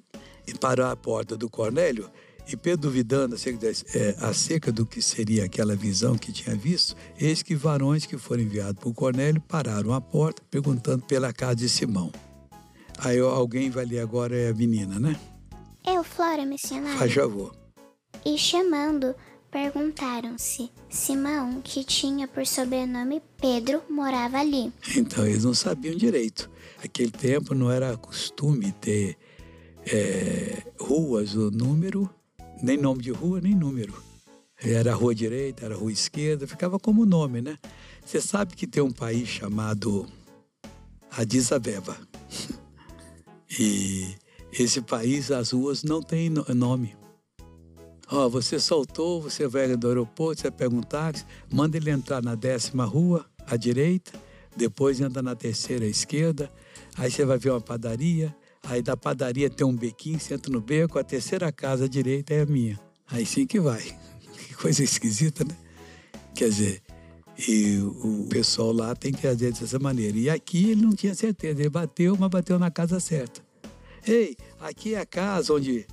parou 0.60 0.86
à 0.86 0.96
porta 0.96 1.36
do 1.36 1.48
Cornélio 1.48 2.10
e 2.52 2.56
Pedro 2.56 2.88
duvidando 2.88 3.36
é, 3.94 4.16
acerca 4.18 4.72
do 4.72 4.84
que 4.84 5.00
seria 5.00 5.44
aquela 5.44 5.76
visão 5.76 6.18
que 6.18 6.32
tinha 6.32 6.56
visto, 6.56 6.96
eis 7.18 7.42
que 7.42 7.54
varões 7.54 8.06
que 8.06 8.18
foram 8.18 8.42
enviados 8.42 8.80
por 8.82 8.92
Cornélio 8.92 9.40
pararam 9.40 9.92
à 9.92 10.00
porta 10.00 10.42
perguntando 10.50 11.04
pela 11.04 11.32
casa 11.32 11.56
de 11.56 11.68
Simão. 11.68 12.10
Aí 12.98 13.18
alguém 13.18 13.70
vai 13.70 13.84
ler 13.84 14.00
agora 14.00 14.36
é 14.36 14.50
a 14.50 14.54
menina, 14.54 14.98
né? 14.98 15.18
Eu, 15.86 16.04
Flora, 16.04 16.44
missionário. 16.44 16.98
Faz 16.98 17.12
favor. 17.12 17.54
E 18.24 18.36
chamando, 18.36 19.14
perguntaram-se. 19.50 20.70
Simão, 20.88 21.60
que 21.62 21.82
tinha 21.84 22.28
por 22.28 22.46
sobrenome 22.46 23.22
Pedro, 23.40 23.82
morava 23.88 24.38
ali. 24.38 24.72
Então, 24.96 25.26
eles 25.26 25.44
não 25.44 25.54
sabiam 25.54 25.96
direito. 25.96 26.50
Aquele 26.82 27.10
tempo 27.10 27.54
não 27.54 27.70
era 27.70 27.96
costume 27.96 28.72
ter 28.72 29.16
é, 29.86 30.62
ruas, 30.78 31.34
o 31.34 31.50
número, 31.50 32.08
nem 32.62 32.76
nome 32.76 33.02
de 33.02 33.10
rua, 33.10 33.40
nem 33.40 33.54
número. 33.54 33.94
Era 34.62 34.92
a 34.92 34.94
rua 34.94 35.14
direita, 35.14 35.64
era 35.64 35.74
a 35.74 35.78
rua 35.78 35.90
esquerda, 35.90 36.46
ficava 36.46 36.78
como 36.78 37.06
nome, 37.06 37.40
né? 37.40 37.58
Você 38.04 38.20
sabe 38.20 38.54
que 38.54 38.66
tem 38.66 38.82
um 38.82 38.92
país 38.92 39.28
chamado 39.28 40.06
Addis 41.10 41.52
Abeba. 41.52 41.96
E 43.58 44.14
esse 44.52 44.80
país, 44.80 45.30
as 45.30 45.50
ruas 45.50 45.82
não 45.82 46.02
têm 46.02 46.28
no- 46.30 46.44
nome. 46.54 46.96
Ó, 48.10 48.28
você 48.28 48.58
soltou, 48.58 49.22
você 49.22 49.46
vai 49.46 49.76
do 49.76 49.86
aeroporto, 49.88 50.42
você 50.42 50.50
pega 50.50 50.74
um 50.74 50.82
táxi, 50.82 51.24
manda 51.50 51.76
ele 51.76 51.90
entrar 51.90 52.22
na 52.22 52.34
décima 52.34 52.84
rua, 52.84 53.24
à 53.46 53.56
direita, 53.56 54.12
depois 54.56 55.00
entra 55.00 55.22
na 55.22 55.36
terceira 55.36 55.84
à 55.84 55.88
esquerda, 55.88 56.50
aí 56.96 57.10
você 57.10 57.24
vai 57.24 57.38
ver 57.38 57.50
uma 57.50 57.60
padaria, 57.60 58.34
aí 58.64 58.82
da 58.82 58.96
padaria 58.96 59.48
tem 59.48 59.64
um 59.64 59.74
bequinho, 59.76 60.18
você 60.18 60.34
entra 60.34 60.52
no 60.52 60.60
beco, 60.60 60.98
a 60.98 61.04
terceira 61.04 61.52
casa 61.52 61.84
à 61.84 61.88
direita 61.88 62.34
é 62.34 62.42
a 62.42 62.46
minha. 62.46 62.78
Aí 63.06 63.24
sim 63.24 63.46
que 63.46 63.60
vai. 63.60 63.82
Que 64.50 64.54
coisa 64.54 64.82
esquisita, 64.82 65.44
né? 65.44 65.56
Quer 66.34 66.48
dizer, 66.48 66.82
e 67.48 67.78
o 67.78 68.26
pessoal 68.28 68.72
lá 68.72 68.94
tem 68.94 69.12
que 69.12 69.22
fazer 69.22 69.52
dessa 69.52 69.78
maneira. 69.78 70.18
E 70.18 70.28
aqui 70.28 70.70
ele 70.70 70.82
não 70.82 70.92
tinha 70.92 71.14
certeza, 71.14 71.60
ele 71.60 71.68
bateu, 71.68 72.16
mas 72.18 72.28
bateu 72.28 72.58
na 72.58 72.70
casa 72.70 72.98
certa. 73.00 73.40
Ei, 74.06 74.36
aqui 74.60 74.94
é 74.94 75.00
a 75.00 75.06
casa 75.06 75.52
onde, 75.54 75.86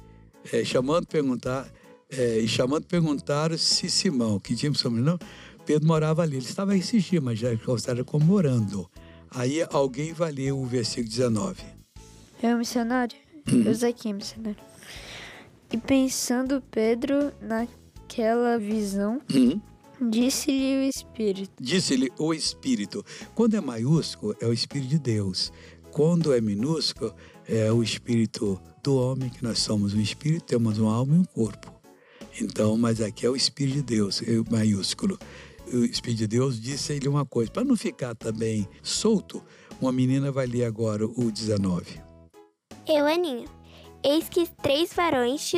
é, 0.51 0.63
chamando 0.63 1.05
perguntar, 1.07 1.71
é, 2.09 2.39
e 2.39 2.47
chamando 2.47 2.85
perguntaram 2.85 3.57
se 3.57 3.89
Simão, 3.89 4.39
que 4.39 4.55
tinha 4.55 4.73
sobrenome, 4.73 5.19
Pedro 5.65 5.87
morava 5.87 6.21
ali. 6.21 6.37
Ele 6.37 6.45
estava 6.45 6.77
Sigir, 6.79 7.21
mas 7.21 7.37
já 7.39 7.55
considerado 7.57 8.05
como 8.05 8.25
morando. 8.25 8.89
Aí 9.29 9.65
alguém 9.71 10.13
vai 10.13 10.31
ler 10.31 10.53
o 10.53 10.65
versículo 10.65 11.09
19. 11.09 11.61
Eu, 12.41 12.57
missionário? 12.57 13.17
Eu 13.45 13.87
aqui, 13.87 14.13
missionário. 14.13 14.57
E 15.71 15.77
pensando 15.77 16.63
Pedro 16.71 17.33
naquela 17.41 18.57
visão, 18.57 19.21
Hum. 19.33 19.59
disse-lhe 20.09 20.77
o 20.77 20.89
Espírito. 20.89 21.51
Disse-lhe 21.59 22.09
o 22.17 22.33
Espírito. 22.33 23.03
Quando 23.35 23.55
é 23.55 23.61
maiúsculo, 23.61 24.33
é 24.39 24.45
o 24.45 24.53
Espírito 24.53 24.89
de 24.89 24.99
Deus. 24.99 25.51
Quando 25.91 26.33
é 26.33 26.41
minúsculo, 26.41 27.13
é 27.47 27.71
o 27.71 27.81
Espírito 27.81 28.59
do 28.83 28.95
homem, 28.95 29.29
que 29.29 29.43
nós 29.43 29.59
somos 29.59 29.93
um 29.93 29.99
Espírito, 29.99 30.45
temos 30.45 30.77
uma 30.77 30.93
alma 30.93 31.15
e 31.15 31.19
um 31.19 31.25
corpo. 31.25 31.73
Então, 32.39 32.77
mas 32.77 33.01
aqui 33.01 33.25
é 33.25 33.29
o 33.29 33.35
Espírito 33.35 33.75
de 33.75 33.81
Deus, 33.83 34.21
é 34.21 34.39
o 34.39 34.45
maiúsculo. 34.49 35.17
O 35.73 35.83
Espírito 35.83 36.19
de 36.19 36.27
Deus 36.27 36.59
disse 36.59 36.91
a 36.91 36.95
ele 36.95 37.07
uma 37.07 37.25
coisa. 37.25 37.51
Para 37.51 37.63
não 37.63 37.75
ficar 37.75 38.15
também 38.15 38.67
solto, 38.83 39.43
uma 39.81 39.91
menina 39.91 40.31
vai 40.31 40.45
ler 40.45 40.65
agora 40.65 41.05
o 41.05 41.31
19. 41.31 42.01
Eu, 42.87 43.05
Aninha. 43.05 43.47
Eis 44.03 44.29
que 44.29 44.47
três 44.61 44.93
varões 44.93 45.51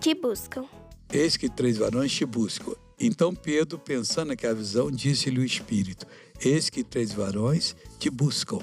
te 0.00 0.14
buscam. 0.14 0.64
Eis 1.12 1.36
que 1.36 1.48
três 1.48 1.78
varões 1.78 2.12
te 2.12 2.26
buscam. 2.26 2.74
Então 2.98 3.34
Pedro, 3.34 3.78
pensando 3.78 4.28
naquela 4.28 4.54
visão, 4.54 4.90
disse-lhe 4.90 5.38
o 5.38 5.44
Espírito: 5.44 6.06
Eis 6.40 6.68
que 6.68 6.82
três 6.82 7.12
varões 7.12 7.76
te 7.98 8.10
buscam. 8.10 8.58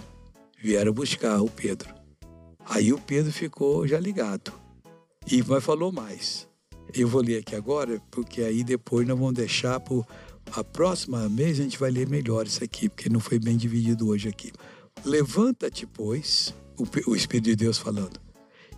Vieram 0.63 0.93
buscar 0.93 1.41
o 1.41 1.49
Pedro. 1.49 1.93
Aí 2.65 2.93
o 2.93 2.97
Pedro 2.97 3.33
ficou 3.33 3.85
já 3.85 3.99
ligado. 3.99 4.53
E 5.29 5.43
mas 5.43 5.61
falou 5.61 5.91
mais. 5.91 6.47
Eu 6.93 7.09
vou 7.09 7.21
ler 7.21 7.39
aqui 7.39 7.53
agora, 7.53 8.01
porque 8.09 8.41
aí 8.41 8.63
depois 8.63 9.05
nós 9.05 9.19
vamos 9.19 9.33
deixar 9.33 9.77
para 9.81 10.05
a 10.53 10.63
próxima 10.63 11.27
mês 11.27 11.59
a 11.59 11.63
gente 11.63 11.77
vai 11.77 11.91
ler 11.91 12.07
melhor 12.07 12.47
isso 12.47 12.63
aqui, 12.63 12.87
porque 12.87 13.09
não 13.09 13.19
foi 13.19 13.39
bem 13.39 13.57
dividido 13.57 14.07
hoje 14.07 14.29
aqui. 14.29 14.53
Levanta-te, 15.03 15.85
pois, 15.85 16.53
o, 16.77 17.11
o 17.11 17.15
Espírito 17.15 17.49
de 17.49 17.57
Deus 17.57 17.77
falando, 17.77 18.17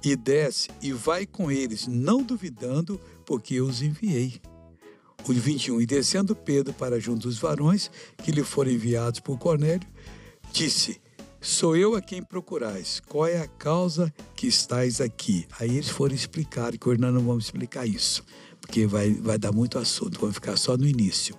e 0.03 0.15
desce 0.15 0.69
e 0.81 0.91
vai 0.91 1.27
com 1.27 1.51
eles, 1.51 1.85
não 1.85 2.23
duvidando, 2.23 2.99
porque 3.27 3.55
eu 3.55 3.65
os 3.65 3.83
enviei. 3.83 4.41
O 5.27 5.33
21. 5.33 5.81
E 5.81 5.85
descendo 5.85 6.35
Pedro 6.35 6.73
para 6.73 6.99
junto 6.99 7.27
dos 7.27 7.37
varões 7.37 7.91
que 8.23 8.31
lhe 8.31 8.43
foram 8.43 8.71
enviados 8.71 9.19
por 9.19 9.37
Cornélio, 9.37 9.87
disse: 10.51 10.99
Sou 11.45 11.77
eu 11.77 11.93
a 11.93 12.01
quem 12.01 12.23
procurais. 12.23 12.99
Qual 13.07 13.27
é 13.27 13.39
a 13.39 13.47
causa 13.47 14.11
que 14.35 14.47
estáis 14.47 14.99
aqui? 14.99 15.45
Aí 15.59 15.69
eles 15.69 15.89
foram 15.89 16.15
explicar, 16.15 16.75
que 16.75 16.89
hoje 16.89 16.99
nós 16.99 17.13
não 17.13 17.21
vamos 17.21 17.45
explicar 17.45 17.85
isso, 17.85 18.25
porque 18.59 18.87
vai, 18.87 19.13
vai 19.13 19.37
dar 19.37 19.51
muito 19.51 19.77
assunto, 19.77 20.19
vamos 20.19 20.33
ficar 20.33 20.57
só 20.57 20.75
no 20.75 20.87
início. 20.87 21.35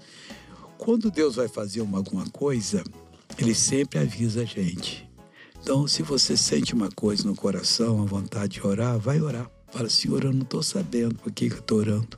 Quando 0.79 1.11
Deus 1.11 1.35
vai 1.35 1.49
fazer 1.49 1.81
uma, 1.81 1.99
alguma 1.99 2.25
coisa, 2.31 2.85
Ele 3.37 3.53
sempre 3.53 3.99
avisa 3.99 4.43
a 4.43 4.45
gente. 4.45 5.11
Então, 5.61 5.89
se 5.89 6.05
você 6.05 6.37
sente 6.37 6.73
uma 6.73 6.89
coisa 6.89 7.25
no 7.25 7.35
coração, 7.35 8.01
a 8.01 8.05
vontade 8.05 8.61
de 8.61 8.65
orar, 8.65 8.97
vai 9.01 9.21
orar. 9.21 9.51
Fala, 9.73 9.89
Senhor, 9.89 10.23
eu 10.23 10.33
não 10.33 10.43
estou 10.43 10.63
sabendo 10.63 11.17
por 11.17 11.33
que, 11.33 11.47
eu 11.47 11.59
estou 11.59 11.79
orando. 11.79 12.17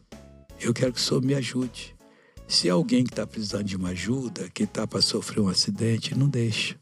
Eu 0.60 0.74
quero 0.74 0.92
que 0.92 1.00
o 1.00 1.02
Senhor 1.02 1.24
me 1.24 1.32
ajude. 1.32 1.96
Se 2.46 2.68
alguém 2.68 3.02
que 3.02 3.12
está 3.12 3.26
precisando 3.26 3.64
de 3.64 3.76
uma 3.76 3.88
ajuda, 3.90 4.50
que 4.50 4.64
está 4.64 4.86
para 4.86 5.00
sofrer 5.00 5.40
um 5.40 5.48
acidente, 5.48 6.14
não 6.14 6.28
deixa. 6.28 6.76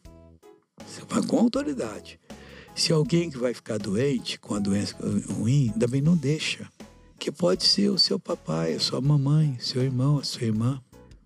Você 0.84 1.02
vai 1.08 1.22
com 1.22 1.38
autoridade. 1.38 2.18
Se 2.74 2.92
alguém 2.92 3.30
que 3.30 3.38
vai 3.38 3.54
ficar 3.54 3.78
doente 3.78 4.38
com 4.38 4.54
a 4.54 4.58
doença 4.58 4.96
ruim, 5.32 5.72
também 5.78 6.02
não 6.02 6.16
deixa. 6.16 6.68
Que 7.18 7.32
pode 7.32 7.64
ser 7.64 7.88
o 7.88 7.98
seu 7.98 8.18
papai, 8.18 8.74
a 8.74 8.80
sua 8.80 9.00
mamãe, 9.00 9.56
seu 9.58 9.82
irmão, 9.82 10.18
a 10.18 10.24
sua 10.24 10.42
irmã, 10.42 10.80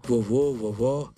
vovô, 0.07 0.55
vovó, 0.55 1.13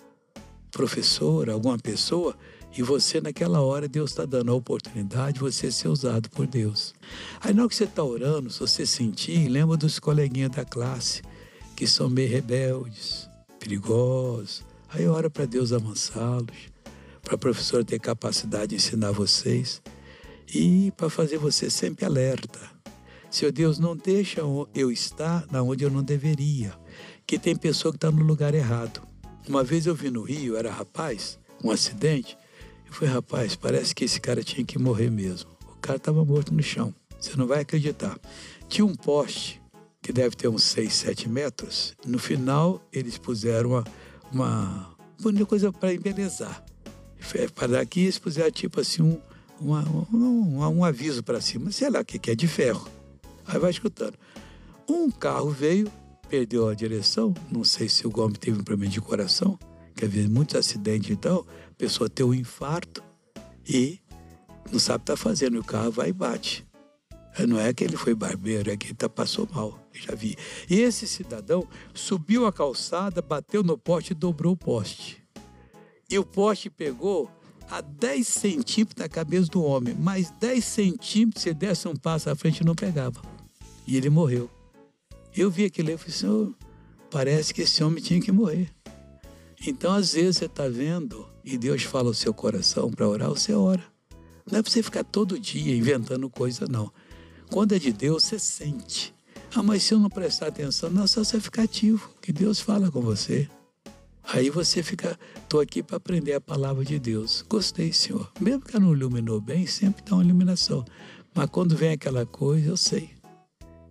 professora, 0.70 1.52
alguma 1.52 1.78
pessoa, 1.78 2.34
e 2.76 2.82
você 2.82 3.20
naquela 3.20 3.60
hora 3.60 3.86
Deus 3.86 4.10
está 4.10 4.24
dando 4.24 4.50
a 4.50 4.54
oportunidade 4.54 5.34
de 5.34 5.40
você 5.40 5.70
ser 5.70 5.88
usado 5.88 6.30
por 6.30 6.46
Deus. 6.46 6.94
Aí 7.40 7.52
na 7.52 7.62
hora 7.62 7.68
que 7.68 7.76
você 7.76 7.84
está 7.84 8.02
orando, 8.02 8.50
se 8.50 8.58
você 8.58 8.86
sentir, 8.86 9.48
lembra 9.48 9.76
dos 9.76 9.98
coleguinhas 9.98 10.52
da 10.52 10.64
classe 10.64 11.20
que 11.76 11.86
são 11.86 12.08
meio 12.08 12.30
rebeldes, 12.30 13.28
perigosos. 13.60 14.64
Aí 14.88 15.06
ora 15.06 15.28
para 15.28 15.44
Deus 15.44 15.72
amansá-los, 15.72 16.71
para 17.22 17.36
a 17.36 17.38
professora 17.38 17.84
ter 17.84 17.98
capacidade 17.98 18.68
de 18.68 18.74
ensinar 18.76 19.12
vocês 19.12 19.80
e 20.54 20.92
para 20.96 21.08
fazer 21.08 21.38
você 21.38 21.70
sempre 21.70 22.04
alerta. 22.04 22.60
Senhor 23.30 23.50
Deus, 23.50 23.78
não 23.78 23.96
deixa 23.96 24.42
eu 24.74 24.92
estar 24.92 25.46
na 25.50 25.62
onde 25.62 25.84
eu 25.84 25.90
não 25.90 26.02
deveria, 26.02 26.74
que 27.26 27.38
tem 27.38 27.56
pessoa 27.56 27.92
que 27.92 27.96
está 27.96 28.10
no 28.10 28.22
lugar 28.22 28.54
errado. 28.54 29.00
Uma 29.48 29.64
vez 29.64 29.86
eu 29.86 29.94
vi 29.94 30.10
no 30.10 30.22
Rio, 30.22 30.56
era 30.56 30.70
rapaz, 30.70 31.38
um 31.64 31.70
acidente, 31.70 32.36
Eu 32.86 32.92
falei, 32.92 33.14
rapaz, 33.14 33.56
parece 33.56 33.94
que 33.94 34.04
esse 34.04 34.20
cara 34.20 34.44
tinha 34.44 34.66
que 34.66 34.78
morrer 34.78 35.10
mesmo. 35.10 35.50
O 35.66 35.80
cara 35.80 35.96
estava 35.96 36.22
morto 36.22 36.52
no 36.52 36.62
chão. 36.62 36.94
Você 37.18 37.34
não 37.36 37.46
vai 37.46 37.60
acreditar. 37.60 38.18
Tinha 38.68 38.84
um 38.84 38.94
poste 38.94 39.62
que 40.02 40.12
deve 40.12 40.36
ter 40.36 40.48
uns 40.48 40.64
6, 40.64 40.92
7 40.92 41.26
metros. 41.26 41.94
No 42.04 42.18
final, 42.18 42.86
eles 42.92 43.16
puseram 43.16 43.70
uma, 43.70 43.84
uma, 44.30 44.96
uma 45.24 45.46
coisa 45.46 45.72
para 45.72 45.94
embelezar. 45.94 46.62
Para 47.54 47.68
daqui, 47.68 48.00
eles 48.00 48.18
puseram 48.18 48.50
tipo 48.50 48.80
assim 48.80 49.02
um, 49.02 49.20
uma, 49.60 49.82
um, 50.12 50.58
um 50.58 50.84
aviso 50.84 51.22
para 51.22 51.40
cima, 51.40 51.70
sei 51.70 51.90
lá 51.90 52.00
o 52.00 52.04
que, 52.04 52.18
que 52.18 52.30
é, 52.30 52.34
de 52.34 52.48
ferro. 52.48 52.88
Aí 53.46 53.58
vai 53.58 53.70
escutando. 53.70 54.14
Um 54.88 55.10
carro 55.10 55.50
veio, 55.50 55.90
perdeu 56.28 56.68
a 56.68 56.74
direção, 56.74 57.34
não 57.50 57.64
sei 57.64 57.88
se 57.88 58.06
o 58.06 58.20
homem 58.20 58.34
teve 58.34 58.60
um 58.60 58.64
problema 58.64 58.90
de 58.90 59.00
coração, 59.00 59.58
quer 59.94 60.08
ver 60.08 60.28
muitos 60.28 60.56
acidentes 60.56 61.10
e 61.10 61.12
então, 61.12 61.44
tal, 61.44 61.54
a 61.70 61.74
pessoa 61.74 62.10
tem 62.10 62.26
um 62.26 62.34
infarto 62.34 63.02
e 63.68 64.00
não 64.70 64.78
sabe 64.78 64.96
o 64.96 65.04
que 65.04 65.12
está 65.12 65.16
fazendo, 65.16 65.56
e 65.56 65.58
o 65.60 65.64
carro 65.64 65.90
vai 65.90 66.08
e 66.08 66.12
bate. 66.12 66.66
Não 67.48 67.58
é 67.58 67.72
que 67.72 67.82
ele 67.82 67.96
foi 67.96 68.14
barbeiro, 68.14 68.70
é 68.70 68.76
que 68.76 68.88
ele 68.88 68.94
tá, 68.94 69.08
passou 69.08 69.48
mal, 69.52 69.78
já 69.92 70.14
vi. 70.14 70.36
E 70.68 70.80
esse 70.80 71.06
cidadão 71.06 71.66
subiu 71.94 72.46
a 72.46 72.52
calçada, 72.52 73.22
bateu 73.22 73.62
no 73.62 73.78
poste 73.78 74.12
e 74.12 74.14
dobrou 74.14 74.52
o 74.52 74.56
poste. 74.56 75.21
E 76.12 76.18
o 76.18 76.26
poste 76.26 76.68
pegou 76.68 77.30
a 77.70 77.80
10 77.80 78.28
centímetros 78.28 78.96
da 79.02 79.08
cabeça 79.08 79.50
do 79.50 79.64
homem, 79.64 79.94
mais 79.94 80.30
10 80.38 80.62
centímetros, 80.62 81.42
se 81.42 81.54
desse 81.54 81.88
um 81.88 81.96
passo 81.96 82.28
à 82.28 82.36
frente, 82.36 82.62
não 82.62 82.74
pegava. 82.74 83.22
E 83.86 83.96
ele 83.96 84.10
morreu. 84.10 84.50
Eu 85.34 85.50
vi 85.50 85.64
aquilo 85.64 85.90
e 85.90 85.96
falei, 85.96 86.12
senhor, 86.12 86.54
parece 87.10 87.54
que 87.54 87.62
esse 87.62 87.82
homem 87.82 88.02
tinha 88.02 88.20
que 88.20 88.30
morrer. 88.30 88.68
Então, 89.66 89.94
às 89.94 90.12
vezes, 90.12 90.36
você 90.36 90.44
está 90.44 90.68
vendo 90.68 91.26
e 91.42 91.56
Deus 91.56 91.82
fala 91.84 92.08
ao 92.08 92.14
seu 92.14 92.34
coração 92.34 92.90
para 92.90 93.08
orar, 93.08 93.30
você 93.30 93.54
ora. 93.54 93.82
Não 94.50 94.58
é 94.58 94.62
para 94.62 94.70
você 94.70 94.82
ficar 94.82 95.04
todo 95.04 95.40
dia 95.40 95.74
inventando 95.74 96.28
coisa, 96.28 96.66
não. 96.68 96.92
Quando 97.50 97.74
é 97.74 97.78
de 97.78 97.90
Deus, 97.90 98.24
você 98.24 98.38
sente. 98.38 99.14
Ah, 99.54 99.62
mas 99.62 99.82
se 99.82 99.94
eu 99.94 99.98
não 99.98 100.10
prestar 100.10 100.48
atenção, 100.48 100.90
não, 100.90 101.06
só 101.06 101.24
você 101.24 101.40
ficar 101.40 101.62
ativo, 101.62 102.10
que 102.20 102.34
Deus 102.34 102.60
fala 102.60 102.90
com 102.90 103.00
você. 103.00 103.48
Aí 104.24 104.50
você 104.50 104.82
fica, 104.82 105.18
estou 105.42 105.60
aqui 105.60 105.82
para 105.82 105.96
aprender 105.96 106.34
a 106.34 106.40
palavra 106.40 106.84
de 106.84 106.98
Deus. 106.98 107.44
Gostei, 107.48 107.92
Senhor. 107.92 108.30
Mesmo 108.40 108.62
que 108.62 108.76
ela 108.76 108.84
não 108.84 108.94
iluminou 108.94 109.40
bem, 109.40 109.66
sempre 109.66 110.02
dá 110.04 110.14
uma 110.14 110.24
iluminação. 110.24 110.84
Mas 111.34 111.50
quando 111.50 111.76
vem 111.76 111.92
aquela 111.92 112.24
coisa, 112.24 112.68
eu 112.68 112.76
sei. 112.76 113.10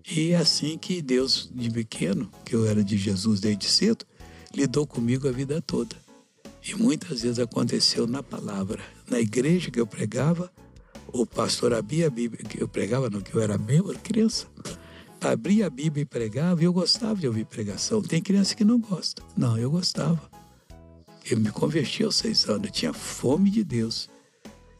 E 0.10 0.32
é 0.32 0.38
assim 0.38 0.78
que 0.78 1.02
Deus, 1.02 1.50
de 1.54 1.70
pequeno, 1.70 2.30
que 2.46 2.56
eu 2.56 2.66
era 2.66 2.84
de 2.84 2.98
Jesus 2.98 3.40
desde 3.40 3.68
cedo, 3.68 4.06
lidou 4.54 4.88
comigo 4.88 5.28
a 5.28 5.32
vida 5.32 5.62
toda. 5.62 5.96
E 6.68 6.76
muitas 6.76 7.22
vezes 7.22 7.40
aconteceu 7.40 8.08
na 8.08 8.24
palavra. 8.24 8.82
Na 9.10 9.20
igreja 9.20 9.70
que 9.70 9.80
eu 9.80 9.88
pregava, 9.88 10.52
o 11.12 11.26
pastor 11.26 11.74
abria 11.74 12.08
a 12.08 12.10
Bíblia, 12.10 12.44
que 12.44 12.62
eu 12.62 12.68
pregava, 12.68 13.10
não, 13.10 13.22
que 13.22 13.36
eu 13.36 13.42
era 13.42 13.58
membro, 13.58 13.98
criança 14.00 14.48
abria 15.30 15.68
a 15.68 15.70
Bíblia 15.70 16.04
e 16.04 16.06
pregava, 16.06 16.62
e 16.62 16.66
eu 16.66 16.74
gostava 16.74 17.16
de 17.16 17.28
ouvir 17.28 17.46
pregação. 17.46 18.02
Tem 18.02 18.22
criança 18.22 18.56
que 18.56 18.64
não 18.64 18.80
gosta. 18.80 19.22
Não, 19.38 19.58
eu 19.58 19.70
gostava. 19.70 20.22
Eu 21.30 21.38
me 21.38 21.52
converti 21.52 22.04
aos 22.04 22.16
seis 22.16 22.48
anos, 22.50 22.66
eu 22.66 22.72
tinha 22.72 22.94
fome 22.94 23.50
de 23.50 23.64
Deus. 23.64 24.10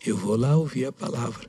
Eu 0.04 0.18
vou 0.18 0.36
lá 0.36 0.56
ouvir 0.56 0.86
a 0.86 0.92
palavra. 0.92 1.48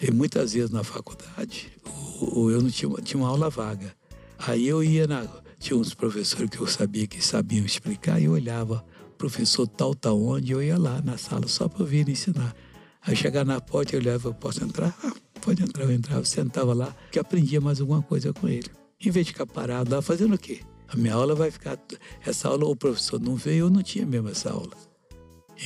E 0.00 0.10
muitas 0.10 0.52
vezes 0.52 0.70
na 0.70 0.84
faculdade, 0.84 1.72
eu 2.20 2.60
não 2.60 2.68
tinha, 2.68 2.90
tinha 3.02 3.22
uma 3.22 3.28
aula 3.28 3.48
vaga. 3.48 3.94
Aí 4.38 4.66
eu 4.66 4.82
ia 4.82 5.06
na. 5.06 5.26
Tinha 5.58 5.78
uns 5.78 5.94
professores 5.94 6.50
que 6.50 6.58
eu 6.58 6.66
sabia 6.66 7.06
que 7.06 7.24
sabiam 7.24 7.64
explicar, 7.64 8.20
e 8.20 8.24
eu 8.24 8.32
olhava, 8.32 8.84
professor 9.16 9.66
tal, 9.66 9.94
tal, 9.94 10.20
onde, 10.20 10.50
eu 10.50 10.60
ia 10.60 10.76
lá 10.76 11.00
na 11.00 11.16
sala 11.16 11.46
só 11.46 11.68
para 11.68 11.82
ouvir 11.82 12.08
ensinar. 12.08 12.54
Aí 13.00 13.14
chegar 13.14 13.44
na 13.44 13.60
porta, 13.60 13.94
eu 13.94 14.00
olhava, 14.00 14.34
posso 14.34 14.62
entrar? 14.64 14.92
Ah, 15.04 15.12
pode 15.42 15.62
entrar, 15.62 15.84
eu 15.84 15.92
entrava, 15.92 16.24
sentava 16.24 16.72
lá, 16.72 16.94
que 17.10 17.18
aprendia 17.18 17.60
mais 17.60 17.80
alguma 17.80 18.00
coisa 18.00 18.32
com 18.32 18.48
ele. 18.48 18.70
Em 19.04 19.10
vez 19.10 19.26
de 19.26 19.32
ficar 19.32 19.46
parado 19.46 19.94
lá, 19.94 20.00
fazendo 20.00 20.34
o 20.34 20.38
quê? 20.38 20.60
A 20.88 20.96
minha 20.96 21.14
aula 21.14 21.34
vai 21.34 21.50
ficar. 21.50 21.78
Essa 22.24 22.48
aula, 22.48 22.66
o 22.66 22.76
professor 22.76 23.20
não 23.20 23.34
veio, 23.34 23.66
eu 23.66 23.70
não 23.70 23.82
tinha 23.82 24.06
mesmo 24.06 24.28
essa 24.28 24.50
aula. 24.50 24.72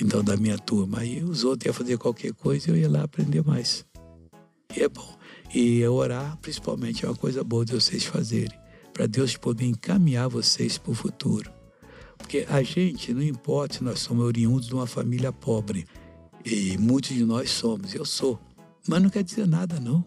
Então, 0.01 0.25
da 0.25 0.37
minha 0.37 0.59
turma. 0.59 1.01
Aí 1.01 1.23
os 1.23 1.45
outros 1.45 1.67
iam 1.67 1.75
fazer 1.75 1.99
qualquer 1.99 2.33
coisa 2.33 2.71
eu 2.71 2.77
ia 2.77 2.89
lá 2.89 3.03
aprender 3.03 3.45
mais. 3.45 3.85
E 4.75 4.83
é 4.83 4.89
bom. 4.89 5.17
E 5.55 5.87
orar, 5.87 6.37
principalmente, 6.39 7.05
é 7.05 7.09
uma 7.09 7.17
coisa 7.17 7.45
boa 7.45 7.65
de 7.65 7.73
vocês 7.73 8.05
fazerem, 8.05 8.59
para 8.93 9.07
Deus 9.07 9.37
poder 9.37 9.67
encaminhar 9.67 10.29
vocês 10.29 10.79
para 10.79 10.93
o 10.93 10.95
futuro. 10.95 11.51
Porque 12.19 12.47
a 12.49 12.63
gente, 12.63 13.13
não 13.13 13.23
importa 13.23 13.77
se 13.77 13.85
nós 13.85 14.01
somos 14.01 14.25
oriundos 14.25 14.67
de 14.67 14.75
uma 14.75 14.87
família 14.87 15.33
pobre, 15.33 15.87
e 16.45 16.79
muitos 16.79 17.15
de 17.15 17.25
nós 17.25 17.51
somos, 17.51 17.95
eu 17.95 18.05
sou. 18.05 18.41
Mas 18.87 19.03
não 19.03 19.11
quer 19.11 19.23
dizer 19.23 19.47
nada, 19.47 19.81
não. 19.81 20.05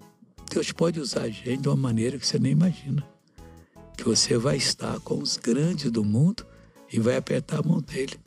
Deus 0.51 0.71
pode 0.71 0.99
usar 0.99 1.23
a 1.23 1.29
gente 1.29 1.61
de 1.61 1.67
uma 1.67 1.75
maneira 1.75 2.17
que 2.17 2.25
você 2.25 2.39
nem 2.39 2.51
imagina. 2.51 3.05
Que 3.95 4.03
você 4.03 4.37
vai 4.37 4.57
estar 4.57 4.99
com 5.01 5.19
os 5.19 5.37
grandes 5.37 5.91
do 5.91 6.03
mundo 6.03 6.45
e 6.91 6.99
vai 6.99 7.17
apertar 7.17 7.59
a 7.59 7.63
mão 7.63 7.81
dele. 7.81 8.17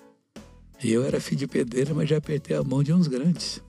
E 0.83 0.93
eu 0.93 1.05
era 1.05 1.21
filho 1.21 1.39
de 1.39 1.47
pedreiro, 1.47 1.95
mas 1.95 2.09
já 2.09 2.19
apertei 2.19 2.57
a 2.57 2.63
mão 2.63 2.83
de 2.83 2.93
uns 2.93 3.07
grandes. 3.07 3.63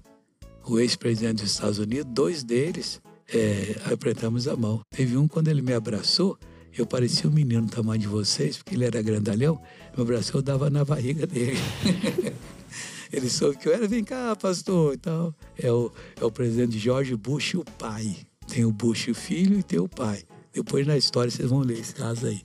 O 0.65 0.79
ex-presidente 0.79 1.41
dos 1.41 1.51
Estados 1.51 1.79
Unidos, 1.79 2.11
dois 2.13 2.43
deles, 2.43 3.01
é, 3.31 3.75
apertamos 3.91 4.47
a 4.47 4.55
mão. 4.55 4.81
Teve 4.89 5.17
um, 5.17 5.27
quando 5.27 5.47
ele 5.47 5.61
me 5.61 5.73
abraçou, 5.73 6.37
eu 6.75 6.85
parecia 6.85 7.29
um 7.29 7.33
menino 7.33 7.65
do 7.65 7.71
tamanho 7.71 8.01
de 8.01 8.07
vocês, 8.07 8.57
porque 8.57 8.75
ele 8.75 8.85
era 8.85 9.01
grandalhão, 9.01 9.61
me 9.95 10.01
abraçou, 10.03 10.39
eu 10.39 10.43
dava 10.43 10.69
na 10.69 10.83
barriga 10.83 11.27
dele. 11.27 11.57
Ele 13.13 13.29
soube 13.29 13.57
que 13.57 13.67
eu 13.67 13.73
era, 13.73 13.87
vem 13.87 14.03
cá, 14.03 14.35
pastor 14.35 14.95
e 14.95 14.97
tal. 14.97 15.35
É 15.55 15.71
o, 15.71 15.91
é 16.19 16.25
o 16.25 16.31
presidente 16.31 16.79
George 16.79 17.15
Bush, 17.15 17.53
o 17.53 17.63
pai. 17.77 18.17
Tem 18.47 18.65
o 18.65 18.71
Bush, 18.71 19.07
o 19.09 19.13
filho, 19.13 19.59
e 19.59 19.63
tem 19.63 19.79
o 19.79 19.87
pai. 19.87 20.23
Depois 20.51 20.87
na 20.87 20.97
história 20.97 21.29
vocês 21.29 21.51
vão 21.51 21.59
ler 21.59 21.79
esse 21.79 21.93
caso 21.93 22.25
aí. 22.25 22.41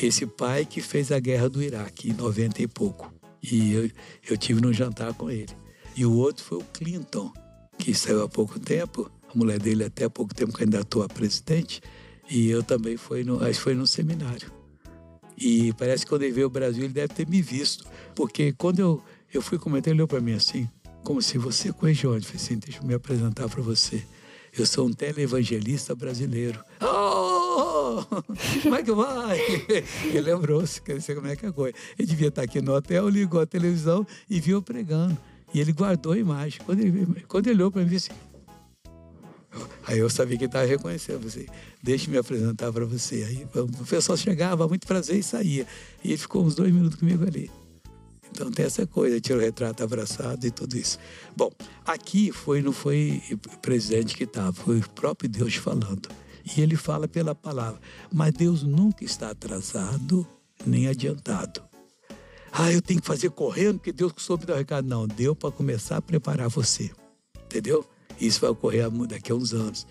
Esse 0.00 0.24
pai 0.24 0.64
que 0.64 0.80
fez 0.80 1.10
a 1.10 1.18
guerra 1.18 1.48
do 1.48 1.60
Iraque 1.60 2.10
em 2.10 2.12
90 2.12 2.62
e 2.62 2.68
pouco. 2.68 3.12
E 3.42 3.72
eu, 3.72 3.90
eu 4.30 4.36
tive 4.36 4.60
num 4.60 4.72
jantar 4.72 5.12
com 5.12 5.28
ele. 5.28 5.52
E 5.96 6.06
o 6.06 6.12
outro 6.12 6.44
foi 6.44 6.58
o 6.58 6.64
Clinton, 6.72 7.32
que 7.76 7.92
saiu 7.92 8.22
há 8.22 8.28
pouco 8.28 8.60
tempo. 8.60 9.10
A 9.28 9.36
mulher 9.36 9.58
dele 9.58 9.84
até 9.84 10.04
há 10.04 10.10
pouco 10.10 10.32
tempo 10.32 10.52
candidatou 10.52 11.02
a 11.02 11.08
presidente. 11.08 11.80
E 12.30 12.48
eu 12.48 12.62
também 12.62 12.96
fui 12.96 13.24
no, 13.24 13.40
foi 13.54 13.74
no 13.74 13.88
seminário. 13.88 14.52
E 15.36 15.72
parece 15.74 16.04
que 16.04 16.10
quando 16.10 16.22
ele 16.22 16.32
veio 16.32 16.46
ao 16.46 16.50
Brasil, 16.50 16.84
ele 16.84 16.92
deve 16.92 17.12
ter 17.12 17.26
me 17.28 17.42
visto. 17.42 17.84
Porque 18.14 18.52
quando 18.52 18.78
eu, 18.78 19.02
eu 19.32 19.42
fui 19.42 19.58
comentar, 19.58 19.92
ele 19.92 20.00
olhou 20.00 20.08
para 20.08 20.20
mim 20.20 20.32
assim, 20.32 20.68
como 21.02 21.22
se 21.22 21.38
você 21.38 21.72
conheceu 21.72 22.12
onde? 22.12 22.26
Falei 22.26 22.42
assim, 22.42 22.58
deixa 22.58 22.80
eu 22.80 22.84
me 22.84 22.94
apresentar 22.94 23.48
para 23.48 23.62
você. 23.62 24.02
Eu 24.56 24.64
sou 24.64 24.86
um 24.86 24.92
televangelista 24.92 25.94
brasileiro. 25.94 26.64
Oh! 26.80 28.04
Como 28.62 28.74
é 28.74 28.82
que 28.82 28.92
vai? 28.92 29.38
Ele 30.04 30.20
lembrou-se, 30.20 30.80
quer 30.80 30.96
dizer 30.96 31.14
como 31.14 31.26
é 31.26 31.36
que 31.36 31.46
é 31.46 31.48
a 31.48 31.52
coisa. 31.52 31.76
Ele 31.98 32.08
devia 32.08 32.28
estar 32.28 32.42
aqui 32.42 32.60
no 32.60 32.74
hotel, 32.74 33.08
ligou 33.08 33.40
a 33.40 33.46
televisão 33.46 34.06
e 34.28 34.40
viu 34.40 34.58
eu 34.58 34.62
pregando. 34.62 35.16
E 35.54 35.60
ele 35.60 35.72
guardou 35.72 36.12
a 36.12 36.18
imagem. 36.18 36.60
Quando 36.64 36.80
ele, 36.80 37.24
quando 37.28 37.46
ele 37.46 37.56
olhou 37.56 37.70
para 37.70 37.84
mim, 37.84 37.96
assim. 37.96 38.12
Aí 39.86 39.98
eu 39.98 40.10
sabia 40.10 40.36
que 40.36 40.44
ele 40.44 40.48
estava 40.48 40.66
reconhecendo. 40.66 41.26
Assim, 41.26 41.46
Deixa 41.82 42.06
eu 42.06 42.12
me 42.12 42.18
apresentar 42.18 42.72
para 42.72 42.84
você. 42.84 43.24
Aí 43.24 43.46
o 43.54 43.84
pessoal 43.84 44.16
chegava, 44.16 44.66
muito 44.66 44.86
prazer, 44.86 45.16
e 45.18 45.22
saía. 45.22 45.66
E 46.02 46.08
ele 46.08 46.18
ficou 46.18 46.44
uns 46.44 46.54
dois 46.54 46.72
minutos 46.72 46.98
comigo 46.98 47.24
ali. 47.24 47.50
Então 48.36 48.50
tem 48.50 48.66
essa 48.66 48.86
coisa, 48.86 49.18
tira 49.18 49.38
o 49.38 49.40
retrato 49.40 49.82
abraçado 49.82 50.46
e 50.46 50.50
tudo 50.50 50.76
isso. 50.76 50.98
Bom, 51.34 51.50
aqui 51.86 52.30
foi 52.30 52.60
não 52.60 52.70
foi 52.70 53.22
o 53.32 53.58
presidente 53.60 54.14
que 54.14 54.24
estava, 54.24 54.52
foi 54.52 54.80
o 54.80 54.90
próprio 54.90 55.26
Deus 55.26 55.54
falando. 55.54 56.06
E 56.54 56.60
ele 56.60 56.76
fala 56.76 57.08
pela 57.08 57.34
palavra. 57.34 57.80
Mas 58.12 58.34
Deus 58.34 58.62
nunca 58.62 59.06
está 59.06 59.30
atrasado 59.30 60.28
nem 60.66 60.86
adiantado. 60.86 61.62
Ah, 62.52 62.70
eu 62.70 62.82
tenho 62.82 63.00
que 63.00 63.06
fazer 63.06 63.30
correndo 63.30 63.78
porque 63.78 63.90
Deus 63.90 64.12
soube 64.18 64.44
dar 64.44 64.52
o 64.52 64.58
recado. 64.58 64.86
Não, 64.86 65.08
deu 65.08 65.34
para 65.34 65.50
começar 65.50 65.96
a 65.96 66.02
preparar 66.02 66.50
você. 66.50 66.90
Entendeu? 67.46 67.86
Isso 68.20 68.38
vai 68.38 68.50
ocorrer 68.50 68.90
daqui 69.08 69.32
a 69.32 69.34
uns 69.34 69.54
anos. 69.54 69.86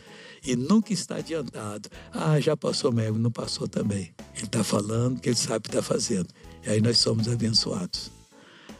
E 0.45 0.55
nunca 0.55 0.93
está 0.93 1.15
adiantado. 1.15 1.89
Ah, 2.13 2.39
já 2.39 2.55
passou 2.55 2.91
mesmo, 2.91 3.17
não 3.17 3.31
passou 3.31 3.67
também. 3.67 4.13
Ele 4.35 4.45
está 4.45 4.63
falando 4.63 5.19
que 5.19 5.29
ele 5.29 5.35
sabe 5.35 5.57
o 5.57 5.61
que 5.63 5.69
está 5.69 5.81
fazendo. 5.81 6.27
E 6.63 6.69
aí 6.69 6.79
nós 6.79 6.99
somos 6.99 7.27
abençoados. 7.27 8.13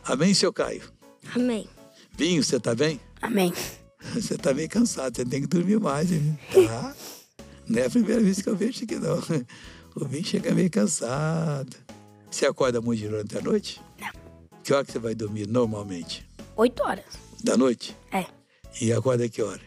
Amém, 0.06 0.34
seu 0.34 0.54
Caio? 0.54 0.84
Amém. 1.34 1.68
Vinho, 2.16 2.44
você 2.44 2.60
tá 2.60 2.76
bem? 2.76 3.00
Amém. 3.22 3.52
Você 4.14 4.38
tá 4.38 4.54
meio 4.54 4.70
cansado, 4.70 5.16
você 5.16 5.26
tem 5.26 5.42
que 5.42 5.48
dormir 5.48 5.80
mais, 5.80 6.12
hein? 6.12 6.38
Tá? 6.68 6.96
Não 7.68 7.82
é 7.82 7.88
a 7.88 7.90
primeira 7.90 8.22
vez 8.22 8.40
que 8.40 8.48
eu 8.48 8.56
vejo 8.56 8.84
aqui, 8.84 8.98
não. 8.98 9.18
O 9.96 10.06
Vinho 10.06 10.24
chega 10.24 10.54
meio 10.54 10.70
cansado. 10.70 11.76
Você 12.30 12.46
acorda 12.46 12.80
muito 12.80 13.02
durante 13.02 13.36
a 13.36 13.42
noite? 13.42 13.82
Não. 14.00 14.12
Que 14.64 14.74
hora 14.74 14.86
que 14.86 14.92
você 14.92 15.00
vai 15.00 15.16
dormir 15.16 15.48
normalmente? 15.48 16.24
Oito 16.56 16.84
horas. 16.84 17.06
Da 17.44 17.58
noite? 17.58 17.98
É. 18.12 18.28
E 18.80 18.94
acorda 18.94 19.28
que 19.28 19.42
hora? 19.42 19.62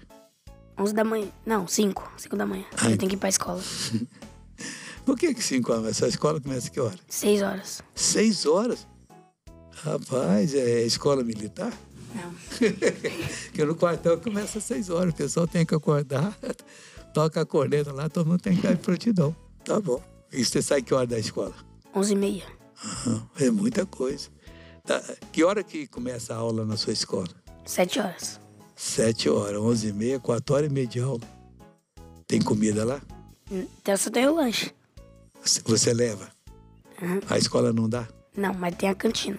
Onze 0.79 0.95
da 0.95 1.03
manhã. 1.03 1.27
Não, 1.45 1.67
cinco. 1.67 2.09
Cinco 2.17 2.37
da 2.37 2.47
manhã. 2.47 2.65
Ai. 2.77 2.93
Eu 2.93 2.97
tenho 2.97 3.11
que 3.11 3.17
ir 3.17 3.19
pra 3.19 3.29
escola. 3.29 3.61
Por 5.05 5.19
que 5.19 5.35
cinco 5.43 5.73
horas? 5.73 5.89
Essa 5.97 6.07
escola 6.07 6.41
começa 6.41 6.71
que 6.71 6.79
hora? 6.79 6.97
Seis 7.09 7.43
horas. 7.43 7.83
Seis 7.93 8.47
horas? 8.47 8.87
Rapaz, 9.83 10.55
é 10.55 10.83
escola 10.85 11.23
militar? 11.23 11.73
Não. 12.15 12.35
Porque 13.47 13.65
no 13.65 13.75
quartel 13.77 14.19
começa 14.19 14.59
às 14.59 14.65
seis 14.65 14.89
horas, 14.91 15.13
o 15.13 15.17
pessoal 15.17 15.47
tem 15.47 15.65
que 15.67 15.75
acordar, 15.75 16.37
toca 17.13 17.41
a 17.43 17.47
corneta 17.47 17.93
lá, 17.93 18.09
todo 18.09 18.27
mundo 18.29 18.41
tem 18.41 18.57
que 18.57 18.63
dar 18.63 18.77
prontidão. 18.79 19.35
Tá 19.65 19.79
bom. 19.81 20.03
E 20.33 20.45
você 20.45 20.63
sai 20.63 20.83
que 20.83 20.95
hora 20.95 21.07
da 21.07 21.19
escola? 21.19 21.55
Onze 21.95 22.13
e 22.15 22.17
meia. 22.17 22.45
Aham, 22.85 23.29
é 23.41 23.51
muita 23.51 23.85
coisa. 23.87 24.29
Tá, 24.85 25.03
Que 25.33 25.45
hora 25.45 25.63
que 25.63 25.87
começa 25.87 26.33
a 26.35 26.37
aula 26.39 26.65
na 26.65 26.77
sua 26.77 26.93
escola? 26.93 27.29
Sete 27.67 27.99
horas. 28.01 28.41
Sete 28.75 29.29
horas, 29.29 29.61
onze 29.61 29.89
e 29.89 29.93
meia, 29.93 30.19
quatro 30.19 30.55
horas 30.55 30.71
e 30.71 30.73
meia 30.73 30.87
de 30.87 31.01
aula. 31.01 31.21
Tem 32.27 32.41
comida 32.41 32.85
lá? 32.85 33.01
Tem 34.13 34.27
o 34.27 34.35
lanche. 34.35 34.73
Você- 35.43 35.61
Você 35.65 35.93
leva? 35.93 36.31
A 37.29 37.37
escola 37.39 37.73
não 37.73 37.89
dá? 37.89 38.09
Não, 38.37 38.55
mas 38.55 38.75
tem 38.77 38.89
a 38.89 38.95
cantina. 38.95 39.39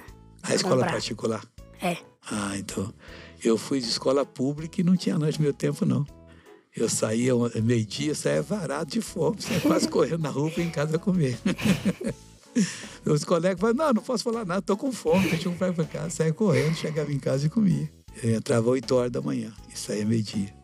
A 0.49 0.55
escola 0.55 0.75
comprar. 0.75 0.91
particular? 0.91 1.45
É. 1.81 1.97
Ah, 2.29 2.57
então. 2.57 2.93
Eu 3.43 3.57
fui 3.57 3.79
de 3.79 3.87
escola 3.87 4.25
pública 4.25 4.81
e 4.81 4.83
não 4.83 4.97
tinha 4.97 5.17
lanche 5.17 5.37
no 5.37 5.43
meu 5.43 5.53
tempo, 5.53 5.85
não. 5.85 6.05
Eu 6.75 6.89
saía 6.89 7.33
meio-dia, 7.61 8.13
saía 8.13 8.41
varado 8.41 8.91
de 8.91 9.01
fome, 9.01 9.41
saía 9.41 9.61
quase 9.61 9.87
correndo 9.89 10.21
na 10.21 10.29
rua 10.29 10.51
em 10.57 10.69
casa 10.69 10.99
comer. 10.99 11.37
Os 13.05 13.23
colegas 13.23 13.59
falavam, 13.59 13.85
não, 13.85 13.93
não 13.93 14.01
posso 14.01 14.23
falar 14.23 14.45
nada, 14.45 14.61
tô 14.61 14.75
com 14.75 14.91
fome, 14.91 15.29
deixa 15.29 15.47
eu 15.47 15.51
comprar 15.51 15.73
para 15.73 15.85
casa. 15.85 16.09
Saía 16.09 16.33
correndo, 16.33 16.75
chegava 16.75 17.11
em 17.11 17.19
casa 17.19 17.47
e 17.47 17.49
comia. 17.49 17.89
Eu 18.21 18.35
entrava 18.35 18.69
8 18.69 18.95
horas 18.95 19.11
da 19.11 19.21
manhã 19.21 19.53
e 19.73 19.77
saía 19.77 20.05
meio-dia. 20.05 20.58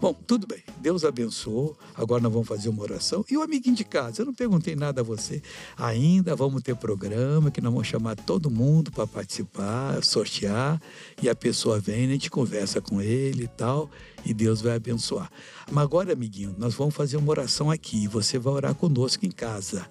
Bom, 0.00 0.12
tudo 0.12 0.46
bem. 0.46 0.62
Deus 0.80 1.04
abençoou. 1.04 1.76
Agora 1.94 2.22
nós 2.22 2.32
vamos 2.32 2.48
fazer 2.48 2.68
uma 2.68 2.82
oração. 2.82 3.24
E 3.30 3.36
o 3.36 3.42
amiguinho 3.42 3.76
de 3.76 3.84
casa, 3.84 4.22
eu 4.22 4.26
não 4.26 4.34
perguntei 4.34 4.74
nada 4.74 5.00
a 5.00 5.04
você. 5.04 5.42
Ainda 5.76 6.34
vamos 6.34 6.62
ter 6.62 6.74
programa 6.76 7.50
que 7.50 7.60
nós 7.60 7.72
vamos 7.72 7.88
chamar 7.88 8.16
todo 8.16 8.50
mundo 8.50 8.90
para 8.90 9.06
participar, 9.06 10.02
sortear. 10.04 10.80
E 11.22 11.28
a 11.28 11.34
pessoa 11.34 11.78
vem, 11.80 12.06
a 12.06 12.08
gente 12.08 12.30
conversa 12.30 12.80
com 12.80 13.00
ele 13.00 13.44
e 13.44 13.48
tal. 13.48 13.90
E 14.24 14.32
Deus 14.32 14.60
vai 14.60 14.76
abençoar. 14.76 15.30
Mas 15.70 15.84
agora, 15.84 16.12
amiguinho, 16.12 16.54
nós 16.58 16.74
vamos 16.74 16.94
fazer 16.94 17.16
uma 17.16 17.30
oração 17.30 17.70
aqui. 17.70 18.08
Você 18.08 18.38
vai 18.38 18.54
orar 18.54 18.74
conosco 18.74 19.24
em 19.26 19.30
casa. 19.30 19.86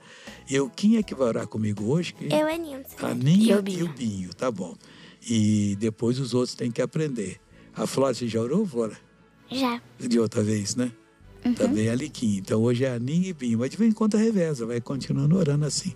Eu, 0.50 0.70
quem 0.70 0.98
é 0.98 1.04
que 1.04 1.16
vai 1.16 1.28
orar 1.28 1.48
comigo 1.48 1.86
hoje? 1.86 2.14
Quem? 2.14 2.34
Eu, 2.34 2.48
Aninha. 2.48 2.84
A 3.02 3.14
Ninha 3.14 3.46
E 3.46 3.50
e 3.50 3.54
o 3.54 3.60
o 3.60 3.62
Binho. 3.62 3.94
Binho, 3.94 4.34
tá 4.34 4.52
bom. 4.52 4.76
E 5.28 5.76
depois 5.80 6.20
os 6.20 6.34
outros 6.34 6.56
têm 6.56 6.72
que 6.72 6.82
aprender. 6.82 7.40
A 7.76 7.88
Flora, 7.88 8.14
você 8.14 8.28
já 8.28 8.42
orou, 8.42 8.66
Flora? 8.66 8.98
Já. 9.52 9.82
De 10.00 10.20
outra 10.20 10.44
vez, 10.44 10.76
né? 10.76 10.92
Também 11.56 11.90
a 11.90 11.96
Liquinha. 11.96 12.40
Então 12.40 12.62
hoje 12.62 12.86
é 12.86 12.94
a 12.94 13.00
Ninha 13.00 13.30
e 13.30 13.34
Binho. 13.34 13.60
Mas 13.60 13.70
de 13.70 13.78
vez 13.78 13.92
em 13.92 13.94
quando 13.94 14.16
reveza, 14.16 14.66
vai 14.66 14.80
continuando 14.80 15.36
orando 15.38 15.66
assim. 15.66 15.94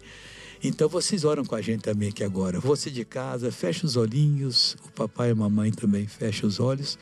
Então 0.64 0.90
vocês 0.90 1.24
oram 1.24 1.46
com 1.46 1.56
a 1.56 1.62
gente 1.62 1.82
também 1.82 2.10
aqui 2.10 2.24
agora. 2.24 2.60
Você 2.60 2.90
de 2.90 3.06
casa, 3.06 3.52
fecha 3.52 3.86
os 3.86 3.96
olhinhos. 3.96 4.76
O 4.86 4.92
papai 4.92 5.30
e 5.30 5.32
a 5.32 5.36
mamãe 5.36 5.72
também 5.72 6.08
fecha 6.08 6.46
os 6.46 6.60
olhos. 6.60 6.98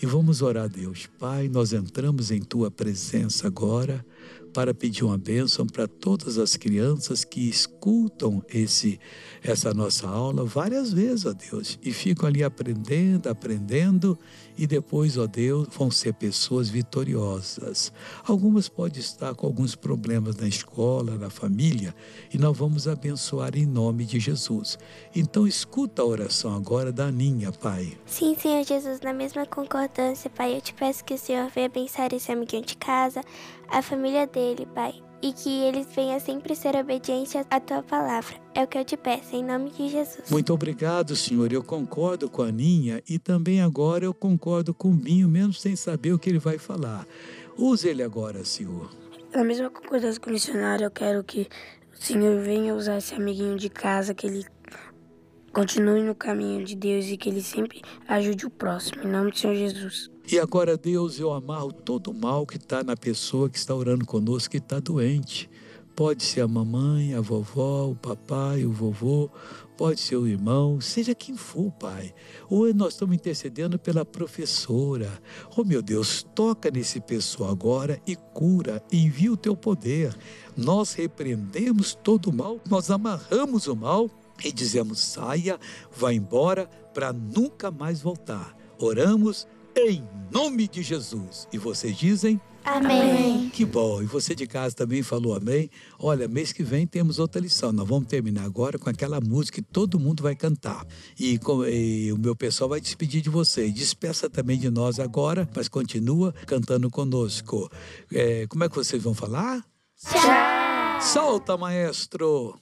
E 0.00 0.06
vamos 0.06 0.42
orar 0.42 0.64
a 0.64 0.68
Deus. 0.68 1.08
Pai, 1.18 1.48
nós 1.48 1.72
entramos 1.72 2.30
em 2.30 2.40
tua 2.40 2.70
presença 2.70 3.46
agora 3.46 4.04
para 4.52 4.74
pedir 4.74 5.04
uma 5.04 5.16
bênção 5.16 5.66
para 5.66 5.86
todas 5.86 6.38
as 6.38 6.56
crianças 6.56 7.24
que 7.24 7.48
escutam 7.48 8.42
esse 8.48 8.98
essa 9.42 9.72
nossa 9.72 10.08
aula 10.08 10.44
várias 10.44 10.92
vezes, 10.92 11.24
ó 11.24 11.32
Deus, 11.32 11.78
e 11.82 11.92
ficam 11.92 12.28
ali 12.28 12.42
aprendendo, 12.42 13.28
aprendendo, 13.28 14.18
e 14.56 14.66
depois, 14.66 15.16
ó 15.16 15.26
Deus, 15.26 15.68
vão 15.76 15.90
ser 15.90 16.14
pessoas 16.14 16.68
vitoriosas. 16.68 17.92
Algumas 18.24 18.68
podem 18.68 19.00
estar 19.00 19.34
com 19.34 19.46
alguns 19.46 19.74
problemas 19.74 20.36
na 20.36 20.48
escola, 20.48 21.16
na 21.16 21.30
família, 21.30 21.94
e 22.32 22.38
nós 22.38 22.56
vamos 22.56 22.86
abençoar 22.86 23.56
em 23.56 23.66
nome 23.66 24.04
de 24.04 24.20
Jesus. 24.20 24.78
Então, 25.14 25.46
escuta 25.46 26.02
a 26.02 26.04
oração 26.04 26.54
agora 26.54 26.92
da 26.92 27.06
Aninha, 27.06 27.52
Pai. 27.52 27.98
Sim, 28.06 28.36
Senhor 28.38 28.64
Jesus, 28.64 29.00
na 29.00 29.12
mesma 29.12 29.46
concordância, 29.46 30.30
Pai, 30.30 30.56
eu 30.56 30.60
te 30.60 30.74
peço 30.74 31.04
que 31.04 31.14
o 31.14 31.18
Senhor 31.18 31.50
venha 31.54 31.66
abençoar 31.66 32.12
esse 32.14 32.30
amiguinho 32.30 32.64
de 32.64 32.76
casa, 32.76 33.20
a 33.68 33.82
família 33.82 34.26
dele, 34.26 34.66
Pai, 34.74 35.02
e 35.22 35.32
que 35.32 35.62
eles 35.64 35.86
venham 35.94 36.18
sempre 36.18 36.54
ser 36.56 36.74
obedientes 36.76 37.34
à 37.50 37.60
tua 37.60 37.82
palavra. 37.82 38.34
É 38.54 38.62
o 38.62 38.66
que 38.66 38.78
eu 38.78 38.84
te 38.84 38.96
peço, 38.96 39.36
em 39.36 39.44
nome 39.44 39.70
de 39.70 39.88
Jesus. 39.88 40.30
Muito 40.30 40.52
obrigado, 40.52 41.14
Senhor. 41.14 41.52
Eu 41.52 41.62
concordo 41.62 42.28
com 42.28 42.42
a 42.42 42.46
Aninha 42.46 43.02
e 43.08 43.18
também 43.18 43.60
agora 43.60 44.04
eu 44.04 44.14
concordo 44.14 44.72
com 44.72 44.88
o 44.88 44.94
Binho, 44.94 45.28
mesmo 45.28 45.52
sem 45.52 45.76
saber 45.76 46.12
o 46.12 46.18
que 46.18 46.30
ele 46.30 46.38
vai 46.38 46.58
falar. 46.58 47.06
Use 47.56 47.88
ele 47.88 48.02
agora, 48.02 48.44
Senhor. 48.44 48.90
Na 49.34 49.44
mesma 49.44 49.70
concordância 49.70 50.20
com 50.20 50.30
o 50.30 50.32
missionário, 50.32 50.84
eu 50.84 50.90
quero 50.90 51.22
que 51.22 51.48
o 51.92 52.02
Senhor 52.02 52.40
venha 52.40 52.74
usar 52.74 52.98
esse 52.98 53.14
amiguinho 53.14 53.56
de 53.56 53.68
casa, 53.68 54.14
que 54.14 54.26
ele 54.26 54.44
continue 55.52 56.02
no 56.02 56.14
caminho 56.14 56.64
de 56.64 56.74
Deus 56.74 57.06
e 57.06 57.16
que 57.16 57.28
ele 57.28 57.42
sempre 57.42 57.82
ajude 58.06 58.46
o 58.46 58.50
próximo. 58.50 59.02
Em 59.02 59.08
nome 59.08 59.30
do 59.30 59.38
Senhor 59.38 59.54
Jesus. 59.54 60.10
E 60.30 60.38
agora, 60.38 60.76
Deus, 60.76 61.18
eu 61.18 61.32
amarro 61.32 61.72
todo 61.72 62.10
o 62.10 62.14
mal 62.14 62.46
que 62.46 62.56
está 62.56 62.84
na 62.84 62.96
pessoa 62.96 63.50
que 63.50 63.58
está 63.58 63.74
orando 63.74 64.06
conosco, 64.06 64.50
que 64.50 64.58
está 64.58 64.78
doente. 64.78 65.50
Pode 65.96 66.22
ser 66.22 66.42
a 66.42 66.48
mamãe, 66.48 67.14
a 67.14 67.20
vovó, 67.20 67.88
o 67.88 67.96
papai, 67.96 68.64
o 68.64 68.72
vovô, 68.72 69.28
pode 69.76 70.00
ser 70.00 70.16
o 70.16 70.26
irmão, 70.26 70.80
seja 70.80 71.14
quem 71.14 71.36
for, 71.36 71.70
Pai. 71.72 72.14
Ou 72.48 72.72
nós 72.72 72.94
estamos 72.94 73.14
intercedendo 73.14 73.78
pela 73.78 74.04
professora. 74.04 75.10
Oh, 75.56 75.64
meu 75.64 75.82
Deus, 75.82 76.22
toca 76.34 76.70
nesse 76.70 77.00
pessoal 77.00 77.50
agora 77.50 78.00
e 78.06 78.14
cura, 78.14 78.82
envia 78.90 79.32
o 79.32 79.36
teu 79.36 79.56
poder. 79.56 80.14
Nós 80.56 80.92
repreendemos 80.92 81.94
todo 81.94 82.30
o 82.30 82.32
mal, 82.32 82.60
nós 82.68 82.90
amarramos 82.90 83.66
o 83.66 83.74
mal 83.74 84.08
e 84.44 84.52
dizemos: 84.52 84.98
saia, 85.00 85.58
vá 85.96 86.12
embora 86.12 86.66
para 86.94 87.12
nunca 87.12 87.70
mais 87.70 88.00
voltar. 88.00 88.56
Oramos 88.78 89.46
em 89.76 90.02
nome 90.30 90.66
de 90.66 90.82
Jesus. 90.82 91.46
E 91.52 91.58
vocês 91.58 91.96
dizem? 91.96 92.40
Amém. 92.62 93.48
Que 93.48 93.64
bom. 93.64 94.02
E 94.02 94.04
você 94.04 94.34
de 94.34 94.46
casa 94.46 94.74
também 94.76 95.02
falou 95.02 95.34
amém. 95.34 95.70
Olha, 95.98 96.28
mês 96.28 96.52
que 96.52 96.62
vem 96.62 96.86
temos 96.86 97.18
outra 97.18 97.40
lição. 97.40 97.72
Nós 97.72 97.88
vamos 97.88 98.06
terminar 98.06 98.44
agora 98.44 98.78
com 98.78 98.90
aquela 98.90 99.18
música 99.18 99.62
que 99.62 99.68
todo 99.72 99.98
mundo 99.98 100.22
vai 100.22 100.34
cantar. 100.36 100.84
E, 101.18 101.38
com- 101.38 101.64
e 101.64 102.12
o 102.12 102.18
meu 102.18 102.36
pessoal 102.36 102.68
vai 102.68 102.80
despedir 102.80 103.22
de 103.22 103.30
vocês. 103.30 103.72
Despeça 103.72 104.28
também 104.28 104.58
de 104.58 104.68
nós 104.68 105.00
agora, 105.00 105.48
mas 105.56 105.68
continua 105.68 106.34
cantando 106.46 106.90
conosco. 106.90 107.70
É, 108.12 108.46
como 108.46 108.62
é 108.64 108.68
que 108.68 108.76
vocês 108.76 109.02
vão 109.02 109.14
falar? 109.14 109.64
Tchau! 110.04 111.00
Solta, 111.00 111.56
maestro! 111.56 112.58